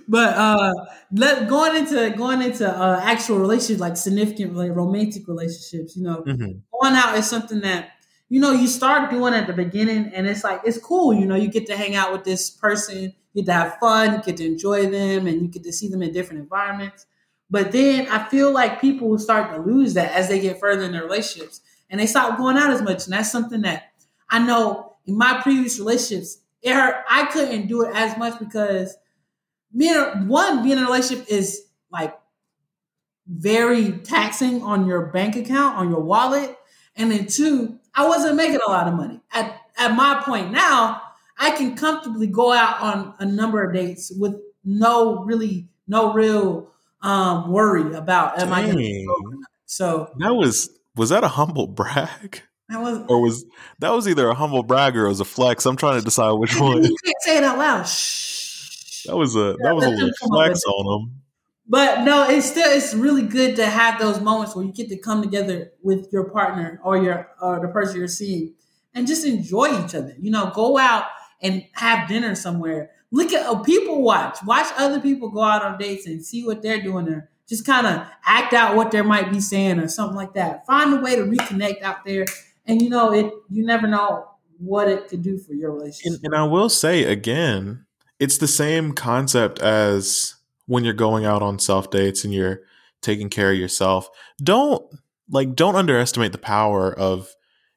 [0.09, 0.73] but uh
[1.13, 6.23] let going into going into uh actual relationships like significant like romantic relationships you know
[6.27, 6.61] Mhm.
[6.81, 7.91] going out is something that
[8.29, 11.37] you know you start doing at the beginning and it's like it's cool you know
[11.37, 14.37] you get to hang out with this person you get to have fun you get
[14.39, 17.07] to enjoy them and you get to see them in different environments.
[17.51, 20.83] But then i feel like people will start to lose that as they get further
[20.85, 23.05] in their relationships and they stop going out as much.
[23.05, 23.93] And that's something that
[24.31, 28.97] i know in my previous relationships it hurt, i couldn't do it as much because
[29.77, 32.17] being one being in a relationship is like
[33.27, 36.57] very taxing on your bank account on your wallet
[36.97, 41.01] and then two i wasn't making a lot of money at at my point now
[41.39, 44.35] i can comfortably go out on a number of dates with
[44.65, 49.41] no really no real um worry about am i gonna be broke or Dang.
[49.41, 49.51] not.
[49.65, 52.43] so That was was that a humble brag?
[52.69, 53.45] that was Or was
[53.79, 55.65] that was either a humble brag or it was a flex?
[55.67, 56.83] I'm trying to decide which one.
[56.85, 58.34] you can't say it out loud Shh.
[59.07, 61.21] That was a that was a little flex on him.
[61.67, 64.99] But no, it's still it's really good to have those moments where you get to
[64.99, 68.55] come together with your partner or your or the person you're seeing
[68.95, 70.15] and just enjoy each other.
[70.19, 71.05] You know, go out
[71.41, 72.91] and have dinner somewhere.
[73.11, 74.39] Look at oh, people watch.
[74.45, 77.31] Watch other people go out on dates and see what they're doing there.
[77.49, 80.67] Just kind of act out what they might be saying or something like that.
[80.67, 82.27] Find a way to reconnect out there.
[82.67, 86.21] And you know, it you never know what it could do for your relationship.
[86.23, 87.85] And, and I will say again,
[88.25, 92.63] it's the same concept as when you're going out on self dates and you're
[93.03, 94.09] taking care of yourself.
[94.43, 94.83] Don't
[95.29, 97.29] like don't underestimate the power of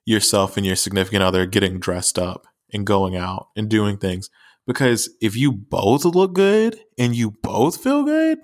[0.05, 4.29] yourself and your significant other getting dressed up and going out and doing things.
[4.65, 8.39] Because if you both look good and you both feel good,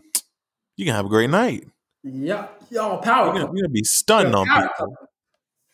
[0.75, 1.63] you can have a great night.
[2.03, 4.73] yeah, y'all power You're gonna, you're gonna be stunning on power people.
[4.77, 5.07] couple.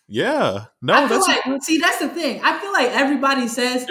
[0.09, 0.65] Yeah.
[0.81, 2.41] No, I that's like see that's the thing.
[2.43, 3.85] I feel like everybody says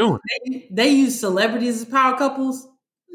[0.46, 2.66] they, they use celebrities as power couples.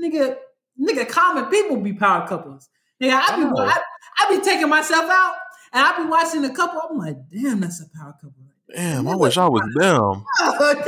[0.02, 0.38] Nigga,
[0.82, 2.70] nigga, common people be power couples.
[3.02, 3.62] Nigga, I be Oh.
[3.62, 3.80] I,
[4.20, 5.36] I be taking myself out
[5.74, 6.82] and I be watching a couple.
[6.90, 8.34] I'm like, damn, that's a power couple.
[8.74, 10.26] Damn, I wish I was them.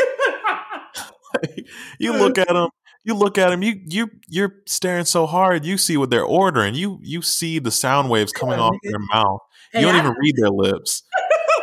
[1.99, 2.69] you look at them.
[3.03, 3.61] You look at them.
[3.61, 5.65] You you you're staring so hard.
[5.65, 6.73] You see what they're ordering.
[6.75, 8.89] You you see the sound waves coming Yeah, off nigga.
[8.91, 9.39] their mouth.
[9.73, 11.03] You don't I- even read their lips.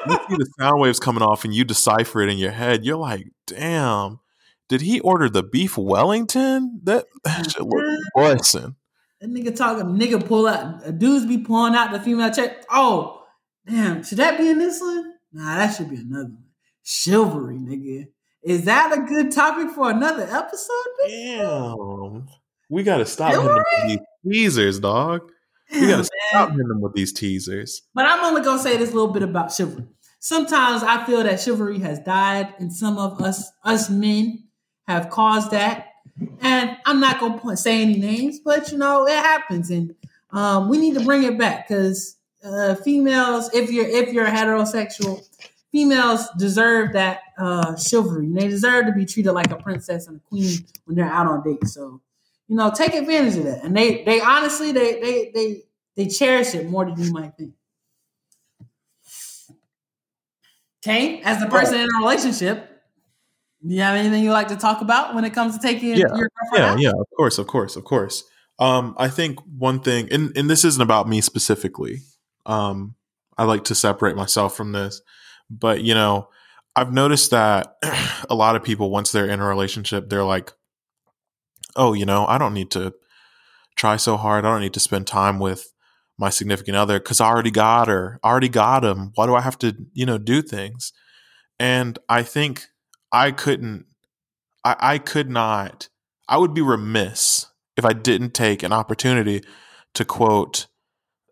[0.07, 2.85] You see the sound waves coming off, and you decipher it in your head.
[2.85, 4.21] You're like, damn.
[4.69, 6.81] Did he order the beef Wellington?
[6.85, 8.77] That, that shit look bussin'.
[9.21, 12.65] That nigga talking, nigga pull out, dudes be pulling out the female check.
[12.71, 13.23] Oh,
[13.67, 15.15] damn, should that be in this one?
[15.33, 16.45] Nah, that should be another one.
[16.83, 18.09] Chivalry, nigga.
[18.43, 20.87] Is that a good topic for another episode?
[21.07, 22.27] Damn.
[22.69, 25.31] We gotta stop with these teasers, dog.
[25.73, 27.83] Damn, gotta stop hitting them with these teasers.
[27.95, 29.87] But I'm only gonna say this little bit about chivalry.
[30.20, 34.45] Sometimes I feel that chivalry has died, and some of us, us men,
[34.87, 35.89] have caused that.
[36.41, 39.95] And I'm not gonna point, say any names, but you know it happens, and
[40.31, 45.27] um, we need to bring it back because uh, females, if you're if you're heterosexual,
[45.70, 48.29] females deserve that uh, chivalry.
[48.31, 51.43] They deserve to be treated like a princess and a queen when they're out on
[51.43, 51.75] dates.
[51.75, 52.01] So
[52.49, 53.64] you know, take advantage of that.
[53.64, 55.62] And they they honestly they they they
[55.97, 57.55] they cherish it more than you might think.
[60.84, 62.82] Okay, as the person in a relationship,
[63.66, 65.99] do you have anything you like to talk about when it comes to taking Yeah,
[65.99, 66.80] your girlfriend Yeah, out?
[66.80, 68.24] yeah, of course, of course, of course.
[68.59, 71.99] Um, I think one thing, and, and this isn't about me specifically.
[72.47, 72.97] Um,
[73.38, 75.01] I like to separate myself from this,
[75.49, 76.28] but you know,
[76.74, 77.76] I've noticed that
[78.30, 80.53] a lot of people, once they're in a relationship, they're like,
[81.77, 82.95] "Oh, you know, I don't need to
[83.77, 84.45] try so hard.
[84.45, 85.73] I don't need to spend time with
[86.18, 89.12] my significant other because I already got her, I already got him.
[89.14, 90.93] Why do I have to, you know, do things?"
[91.59, 92.66] And I think
[93.12, 93.87] I couldn't,
[94.64, 95.89] I, I could not
[96.33, 97.47] I would be remiss
[97.77, 99.43] if I didn't take an opportunity
[99.93, 100.66] to quote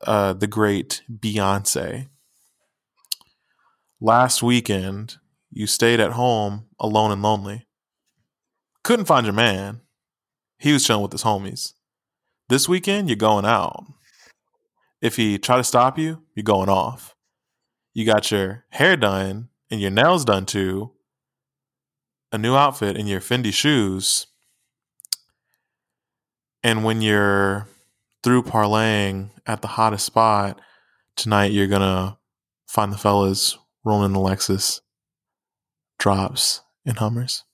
[0.07, 2.09] uh, the great Beyonce.
[3.99, 5.16] Last weekend,
[5.51, 7.66] you stayed at home alone and lonely.
[8.82, 9.80] Couldn't find your man.
[10.61, 11.72] He was chilling with his homies.
[12.50, 13.86] This weekend, you're going out.
[15.00, 17.16] If he try to stop you, you're going off.
[17.94, 20.92] You got your hair done and your nails done too.
[22.30, 24.26] A new outfit and your Fendi shoes.
[26.62, 27.66] And when you're
[28.22, 30.61] through parlaying at the hottest spot
[31.16, 32.18] tonight, you're gonna
[32.68, 34.80] find the fellas rolling the Lexus
[35.98, 37.44] drops and Hummers.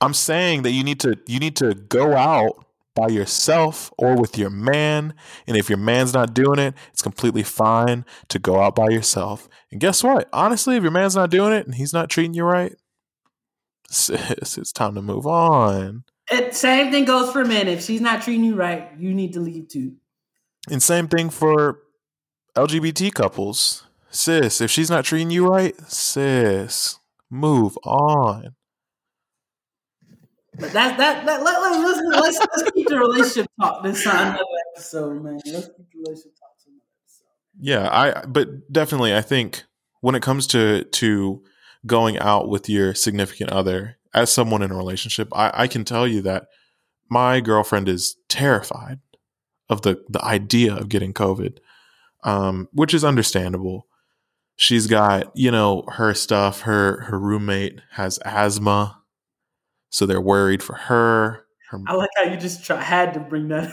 [0.00, 2.66] I'm saying that you need to you need to go out
[2.96, 5.14] by yourself or with your man.
[5.46, 9.48] And if your man's not doing it, it's completely fine to go out by yourself.
[9.70, 10.28] And guess what?
[10.32, 12.74] Honestly, if your man's not doing it and he's not treating you right,
[13.90, 16.04] sis, it's time to move on.
[16.30, 17.68] It, same thing goes for men.
[17.68, 19.92] If she's not treating you right, you need to leave too.
[20.68, 21.78] And same thing for
[22.56, 23.86] LGBT couples.
[24.10, 26.98] Sis, if she's not treating you right, sis,
[27.30, 28.55] move on.
[30.58, 34.28] But that that that let, let, let's, let's let's keep the relationship talk this time,
[34.28, 34.42] another
[34.74, 35.40] episode, man.
[35.46, 37.60] Let's keep the relationship talk to another episode.
[37.60, 39.64] Yeah, I but definitely I think
[40.00, 41.42] when it comes to to
[41.86, 46.06] going out with your significant other as someone in a relationship, I, I can tell
[46.06, 46.46] you that
[47.08, 48.98] my girlfriend is terrified
[49.68, 51.58] of the the idea of getting COVID,
[52.24, 53.86] um, which is understandable.
[54.56, 56.62] She's got you know her stuff.
[56.62, 59.02] Her her roommate has asthma,
[59.96, 61.46] so they're worried for her.
[61.70, 63.72] Her I like how you just try, had to bring that.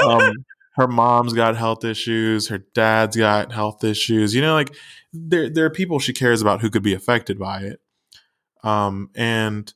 [0.04, 0.32] um,
[0.76, 2.48] her mom's got health issues.
[2.48, 4.34] Her dad's got health issues.
[4.34, 4.74] You know, like
[5.12, 7.80] there there are people she cares about who could be affected by it.
[8.64, 9.72] Um, and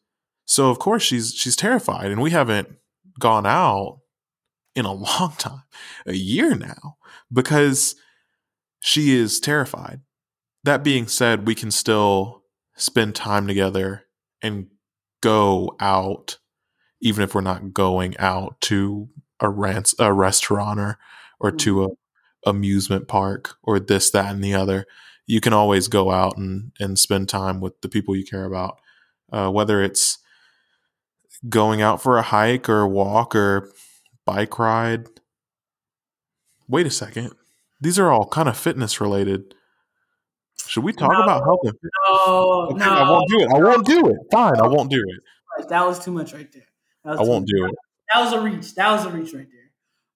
[0.46, 2.78] so of course she's she's terrified, and we haven't
[3.18, 4.00] gone out
[4.74, 5.64] in a long time,
[6.06, 6.96] a year now,
[7.30, 7.94] because
[8.80, 10.00] she is terrified.
[10.64, 14.06] That being said, we can still spend time together
[14.42, 14.68] and
[15.22, 16.38] go out,
[17.00, 19.08] even if we're not going out to
[19.40, 20.98] a, rant, a restaurant or,
[21.38, 21.88] or to a
[22.46, 24.86] amusement park or this, that, and the other.
[25.26, 28.80] You can always go out and, and spend time with the people you care about,
[29.32, 30.18] uh, whether it's
[31.48, 33.70] going out for a hike or a walk or
[34.26, 35.06] bike ride.
[36.68, 37.32] Wait a second.
[37.80, 39.54] These are all kind of fitness related.
[40.70, 41.22] Should we talk No.
[41.22, 41.90] about health and fitness?
[42.06, 43.48] no, Okay, no, I won't do it.
[43.52, 44.16] I won't do it.
[44.30, 45.68] Fine, I won't do it.
[45.68, 46.62] that was too much right there.
[47.04, 47.48] I won't much.
[47.48, 47.74] do it.
[48.14, 48.74] That was a reach.
[48.76, 49.70] That was a reach right there.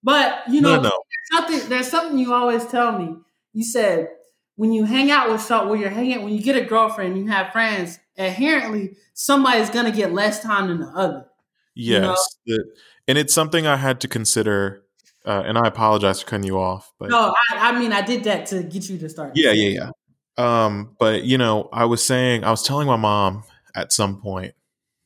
[0.04, 0.98] But you know, no, no.
[1.32, 1.68] something.
[1.68, 3.16] There's something you always tell me.
[3.52, 4.10] You said
[4.56, 7.26] when you hang out with some, when you're hanging, when you get a girlfriend, you
[7.28, 7.98] have friends.
[8.16, 11.26] Inherently, somebody's gonna get less time than the other.
[11.74, 12.62] Yes, you know?
[12.62, 12.66] it,
[13.08, 14.82] and it's something I had to consider.
[15.26, 18.24] Uh, and I apologize for cutting you off, but no, I, I mean I did
[18.24, 19.32] that to get you to start.
[19.34, 19.90] Yeah, yeah, yeah.
[20.36, 24.54] Um, but you know, I was saying, I was telling my mom at some point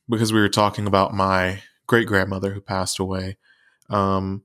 [0.09, 3.37] because we were talking about my great grandmother who passed away
[3.89, 4.43] um,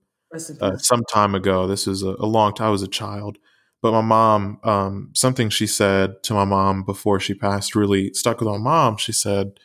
[0.61, 1.67] uh, some time ago.
[1.67, 2.69] This was a, a, long time.
[2.69, 3.39] I was a child,
[3.83, 8.41] but my mom, um, something she said to my mom before she passed really stuck
[8.41, 8.97] with my mom.
[8.97, 9.61] She said,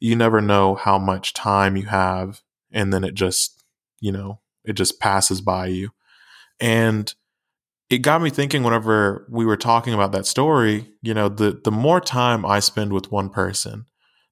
[0.00, 3.64] "You never know how much time you have, and then it just,
[4.00, 5.90] you know, it just passes by you."
[6.60, 7.14] And
[7.92, 11.70] it got me thinking whenever we were talking about that story, you know, the the
[11.70, 13.84] more time I spend with one person,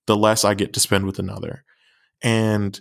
[0.06, 1.64] the less I get to spend with another.
[2.22, 2.80] And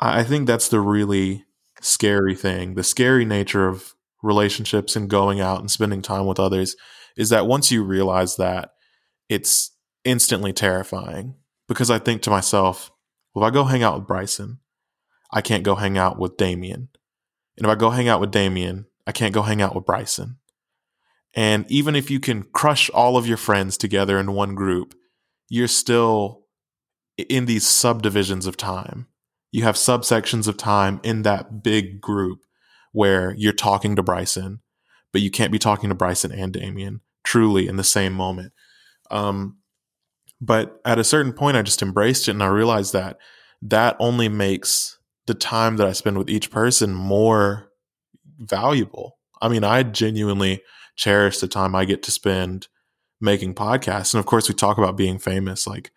[0.00, 1.44] I think that's the really
[1.80, 2.74] scary thing.
[2.74, 6.76] The scary nature of relationships and going out and spending time with others
[7.16, 8.72] is that once you realize that,
[9.30, 9.70] it's
[10.04, 11.36] instantly terrifying.
[11.66, 12.90] Because I think to myself,
[13.34, 14.58] well, if I go hang out with Bryson,
[15.30, 16.90] I can't go hang out with Damien.
[17.56, 20.38] And if I go hang out with Damien, I can't go hang out with Bryson.
[21.34, 24.94] And even if you can crush all of your friends together in one group,
[25.48, 26.42] you're still
[27.16, 29.06] in these subdivisions of time.
[29.52, 32.40] You have subsections of time in that big group
[32.92, 34.60] where you're talking to Bryson,
[35.12, 38.52] but you can't be talking to Bryson and Damien truly in the same moment.
[39.10, 39.58] Um,
[40.40, 43.18] but at a certain point, I just embraced it and I realized that
[43.62, 47.70] that only makes the time that I spend with each person more
[48.38, 49.18] valuable.
[49.40, 50.62] I mean, I genuinely
[50.96, 52.68] cherish the time I get to spend
[53.20, 54.14] making podcasts.
[54.14, 55.66] And of course, we talk about being famous.
[55.66, 55.90] Like,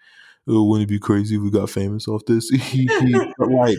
[0.48, 2.52] oh, wouldn't it be crazy if we got famous off this?
[3.38, 3.78] but like,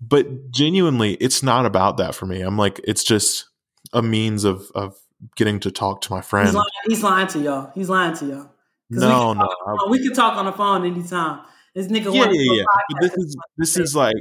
[0.00, 2.40] but genuinely, it's not about that for me.
[2.40, 3.46] I'm like, it's just
[3.92, 4.96] a means of of
[5.36, 6.50] getting to talk to my friends.
[6.50, 7.72] He's lying, he's lying to y'all.
[7.74, 8.50] He's lying to y'all.
[8.88, 9.48] No, no,
[9.88, 11.40] we can talk on the phone anytime.
[11.74, 12.64] This nigga, yeah, yeah, yeah.
[12.90, 14.16] But this is this is like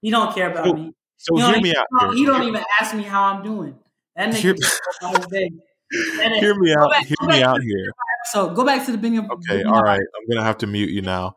[0.00, 0.92] he don't care about me.
[1.20, 1.86] So hear me out.
[2.00, 2.12] Here.
[2.14, 3.78] He don't even ask me how I'm doing.
[4.16, 4.54] That nigga hear,
[6.40, 6.90] hear me out.
[6.90, 7.92] Back, hear me out here.
[8.30, 9.30] So go back to the beginning.
[9.30, 10.00] Okay, all right.
[10.00, 11.36] I'm gonna have to mute you now.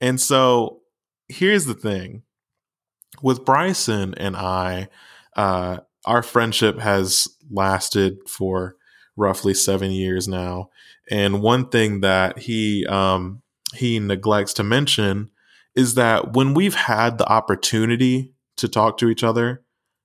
[0.00, 0.80] And so
[1.28, 2.22] here's the thing
[3.20, 4.88] with Bryson and I,
[5.36, 8.76] uh, our friendship has lasted for
[9.16, 10.70] roughly seven years now.
[11.10, 13.42] And one thing that he um,
[13.74, 15.30] he neglects to mention
[15.74, 19.62] is that when we've had the opportunity to talk to each other,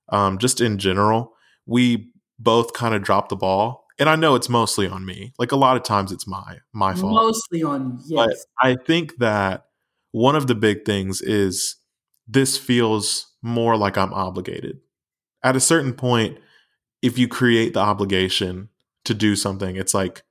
[0.09, 1.33] um, just in general,
[1.65, 5.33] we both kind of drop the ball and I know it's mostly on me.
[5.39, 7.13] Like a lot of times it's my my fault.
[7.13, 8.27] Mostly on yes.
[8.61, 9.65] But I think that
[10.11, 11.77] one of the big things is
[12.27, 14.79] this feels more like I'm obligated.
[15.43, 16.37] At a certain point,
[17.01, 18.69] if you create the obligation
[19.05, 20.23] to do something, it's like,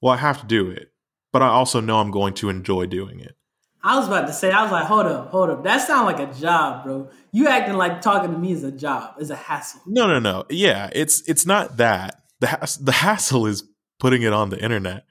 [0.00, 0.92] well, I have to do it,
[1.32, 3.36] but I also know I'm going to enjoy doing it.
[3.84, 5.62] I was about to say, I was like, hold up, hold up.
[5.64, 7.10] That sounds like a job, bro.
[7.32, 9.82] You acting like talking to me is a job, is a hassle.
[9.86, 10.44] No, no, no.
[10.48, 13.62] Yeah, it's it's not that the hass- the hassle is
[13.98, 15.04] putting it on the internet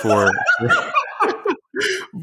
[0.00, 0.30] for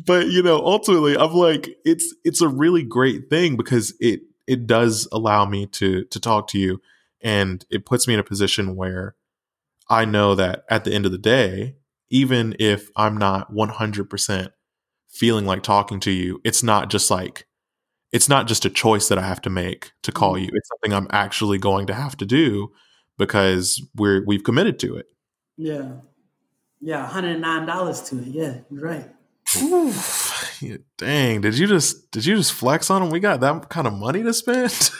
[0.06, 4.68] but you know ultimately i'm like it's it's a really great thing because it it
[4.68, 6.82] does allow me to to talk to you
[7.22, 9.16] and it puts me in a position where
[9.90, 11.76] i know that at the end of the day
[12.10, 14.50] even if i'm not 100%
[15.10, 17.48] feeling like talking to you it's not just like
[18.12, 20.44] it's not just a choice that i have to make to call mm-hmm.
[20.44, 22.72] you it's something i'm actually going to have to do
[23.18, 25.08] because we're we've committed to it.
[25.58, 25.92] Yeah,
[26.80, 28.28] yeah, one hundred nine dollars to it.
[28.28, 29.10] Yeah, you're right.
[29.62, 30.62] Oof,
[30.98, 31.42] dang!
[31.42, 33.10] Did you just did you just flex on them?
[33.10, 34.72] We got that kind of money to spend.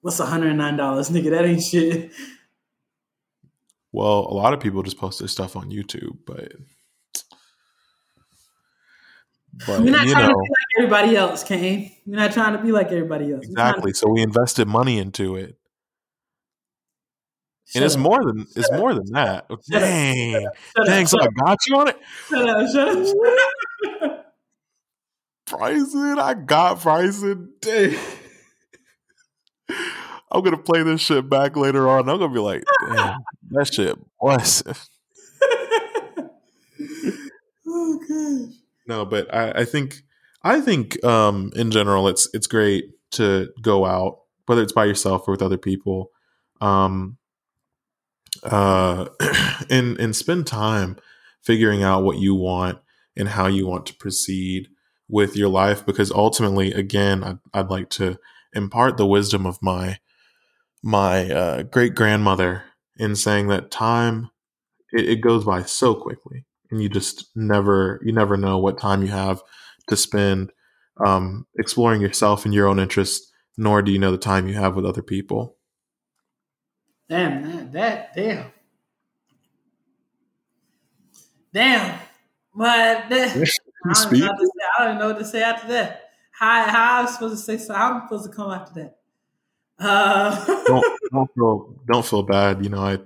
[0.00, 1.30] What's one hundred nine dollars, nigga?
[1.30, 2.12] That ain't shit.
[3.90, 6.52] Well, a lot of people just post their stuff on YouTube, but
[9.66, 11.92] but we're not trying know, to be like everybody else, Kane.
[12.06, 13.44] We're not trying to be like everybody else.
[13.44, 13.92] Exactly.
[13.92, 15.56] So we invested money into it
[17.74, 19.46] and it's more than it's shut more than that.
[19.48, 20.42] Shut Dang,
[20.76, 21.06] shut dang!
[21.06, 21.98] so I got you on it.
[22.28, 22.70] Shut up!
[22.70, 23.06] Shut up!
[23.06, 24.34] Shut up.
[25.46, 27.52] Bryson, I got Bryson.
[27.60, 27.96] Dang.
[30.30, 32.08] I'm gonna play this shit back later on.
[32.08, 34.62] I'm gonna be like, damn, that shit was.
[37.66, 38.61] oh gosh.
[38.92, 40.02] No, but I, I think
[40.42, 45.26] I think um, in general it's it's great to go out, whether it's by yourself
[45.26, 46.10] or with other people.
[46.60, 47.16] Um,
[48.42, 49.06] uh,
[49.70, 50.98] and and spend time
[51.42, 52.80] figuring out what you want
[53.16, 54.68] and how you want to proceed
[55.08, 58.18] with your life because ultimately again I'd, I'd like to
[58.52, 60.00] impart the wisdom of my
[60.82, 62.64] my uh, great grandmother
[62.98, 64.30] in saying that time
[64.92, 69.02] it, it goes by so quickly, and you just never you never know what time
[69.02, 69.42] you have
[69.88, 70.50] to spend
[71.04, 73.30] um, exploring yourself and your own interests.
[73.58, 75.56] Nor do you know the time you have with other people.
[77.08, 78.50] Damn, man, that damn,
[81.52, 81.98] damn.
[82.54, 84.62] But that, I, don't know what to say.
[84.78, 86.10] I don't know what to say after that.
[86.32, 87.74] How how I'm supposed to say so?
[87.74, 88.96] How am supposed to come after that?
[89.78, 92.64] Uh, don't, don't feel don't feel bad.
[92.64, 92.98] You know, I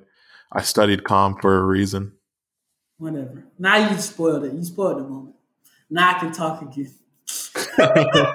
[0.53, 2.16] I studied com for a reason.
[2.99, 3.45] Whatever.
[3.59, 4.53] Now you spoiled it.
[4.55, 5.35] You spoiled the moment.
[5.91, 6.95] Now I can talk again.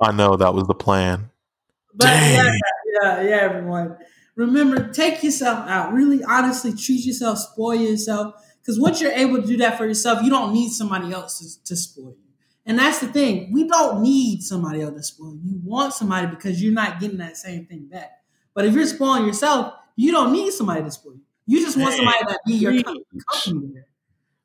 [0.00, 1.30] I know that was the plan.
[1.94, 2.52] But yeah,
[3.02, 3.96] yeah, yeah, everyone.
[4.34, 5.92] Remember, take yourself out.
[5.94, 8.34] Really, honestly, treat yourself, spoil yourself.
[8.60, 11.64] Because once you're able to do that for yourself, you don't need somebody else to,
[11.64, 12.26] to spoil you.
[12.66, 13.52] And that's the thing.
[13.52, 15.52] We don't need somebody else to spoil you.
[15.52, 18.10] You want somebody because you're not getting that same thing back.
[18.54, 21.20] But if you're spoiling yourself, you don't need somebody to spoil you.
[21.46, 22.74] You just want somebody that be your
[23.32, 23.86] company there.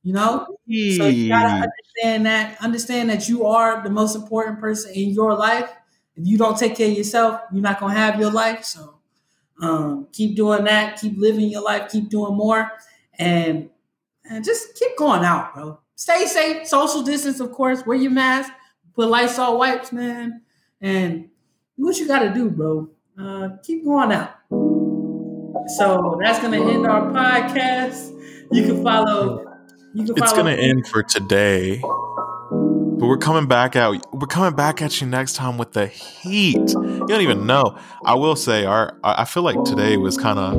[0.03, 0.47] You know?
[0.87, 5.35] So you gotta understand that, understand that you are the most important person in your
[5.35, 5.71] life.
[6.15, 8.65] If you don't take care of yourself, you're not gonna have your life.
[8.65, 8.95] So
[9.61, 12.71] um, keep doing that, keep living your life, keep doing more,
[13.19, 13.69] and
[14.29, 15.79] and just keep going out, bro.
[15.95, 17.85] Stay safe, social distance, of course.
[17.85, 18.51] Wear your mask,
[18.95, 20.41] put Lysol wipes, man,
[20.81, 21.29] and
[21.77, 22.89] do what you got to do, bro.
[23.19, 24.35] Uh, keep going out.
[25.77, 28.09] So that's gonna end our podcast.
[28.51, 29.45] You can follow.
[29.93, 30.17] You can.
[30.17, 31.81] It's gonna end for today.
[31.81, 33.97] But we're coming back out.
[34.13, 36.55] We're coming back at you next time with the heat.
[36.55, 37.77] You don't even know.
[38.05, 40.53] I will say, our I feel like today was kind of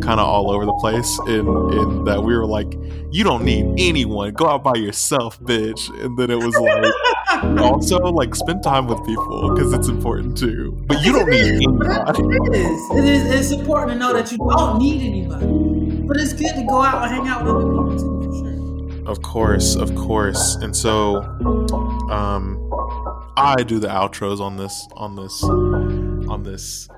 [0.00, 2.72] kind of all over the place in in that we were like,
[3.10, 4.32] you don't need anyone.
[4.32, 5.88] Go out by yourself, bitch.
[6.02, 10.76] And then it was like, also like spend time with people because it's important too.
[10.86, 12.22] But you don't need anybody.
[12.22, 12.90] It is.
[12.98, 13.52] It is.
[13.52, 15.46] It's important to know that you don't need anybody.
[16.06, 19.10] But it's good to go out and hang out with other people too, for sure.
[19.10, 20.56] Of course, of course.
[20.56, 21.22] And so
[22.10, 22.70] um
[23.36, 26.88] I do the outros on this on this on this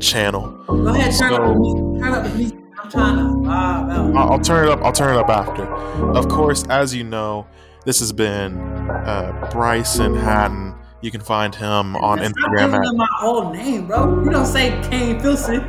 [0.00, 0.50] channel.
[0.66, 2.02] Go ahead, turn So- up the music.
[2.02, 2.58] Turn up the music.
[2.82, 4.16] I'm trying to vibe out.
[4.16, 4.82] I'll, I'll turn it up.
[4.84, 5.64] I'll turn it up after.
[5.64, 7.46] Of course, as you know,
[7.86, 10.74] this has been uh, Bryson Hatton.
[11.00, 14.22] You can find him on Stop Instagram giving at my old name, bro.
[14.24, 15.62] You don't say Kane Filson.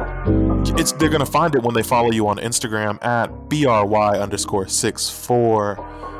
[0.77, 5.09] it's they're gonna find it when they follow you on Instagram at bry underscore six
[5.09, 5.77] four.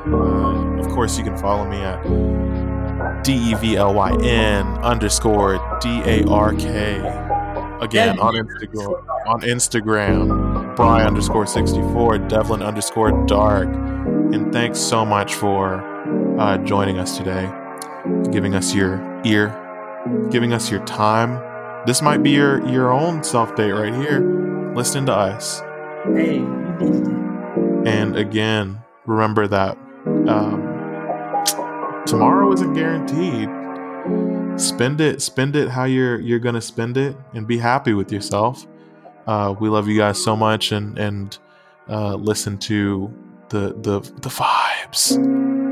[0.07, 5.59] Uh, of course, you can follow me at d e v l y n underscore
[5.81, 6.99] d a r k.
[7.81, 15.05] Again on Instagram on Instagram, Bry underscore sixty four, Devlyn underscore dark, and thanks so
[15.05, 15.81] much for
[16.39, 17.51] uh, joining us today,
[18.31, 19.49] giving us your ear,
[20.31, 21.41] giving us your time.
[21.85, 24.19] This might be your your own self date right here,
[24.73, 25.59] listening to us.
[26.05, 27.07] Hey, you did it.
[27.87, 29.77] And again, remember that
[30.27, 30.61] um,
[32.05, 33.49] tomorrow isn't guaranteed.
[34.57, 38.65] Spend it, spend it how you're you're gonna spend it, and be happy with yourself.
[39.27, 41.37] Uh, we love you guys so much, and and
[41.89, 43.13] uh, listen to
[43.49, 45.64] the the the vibes.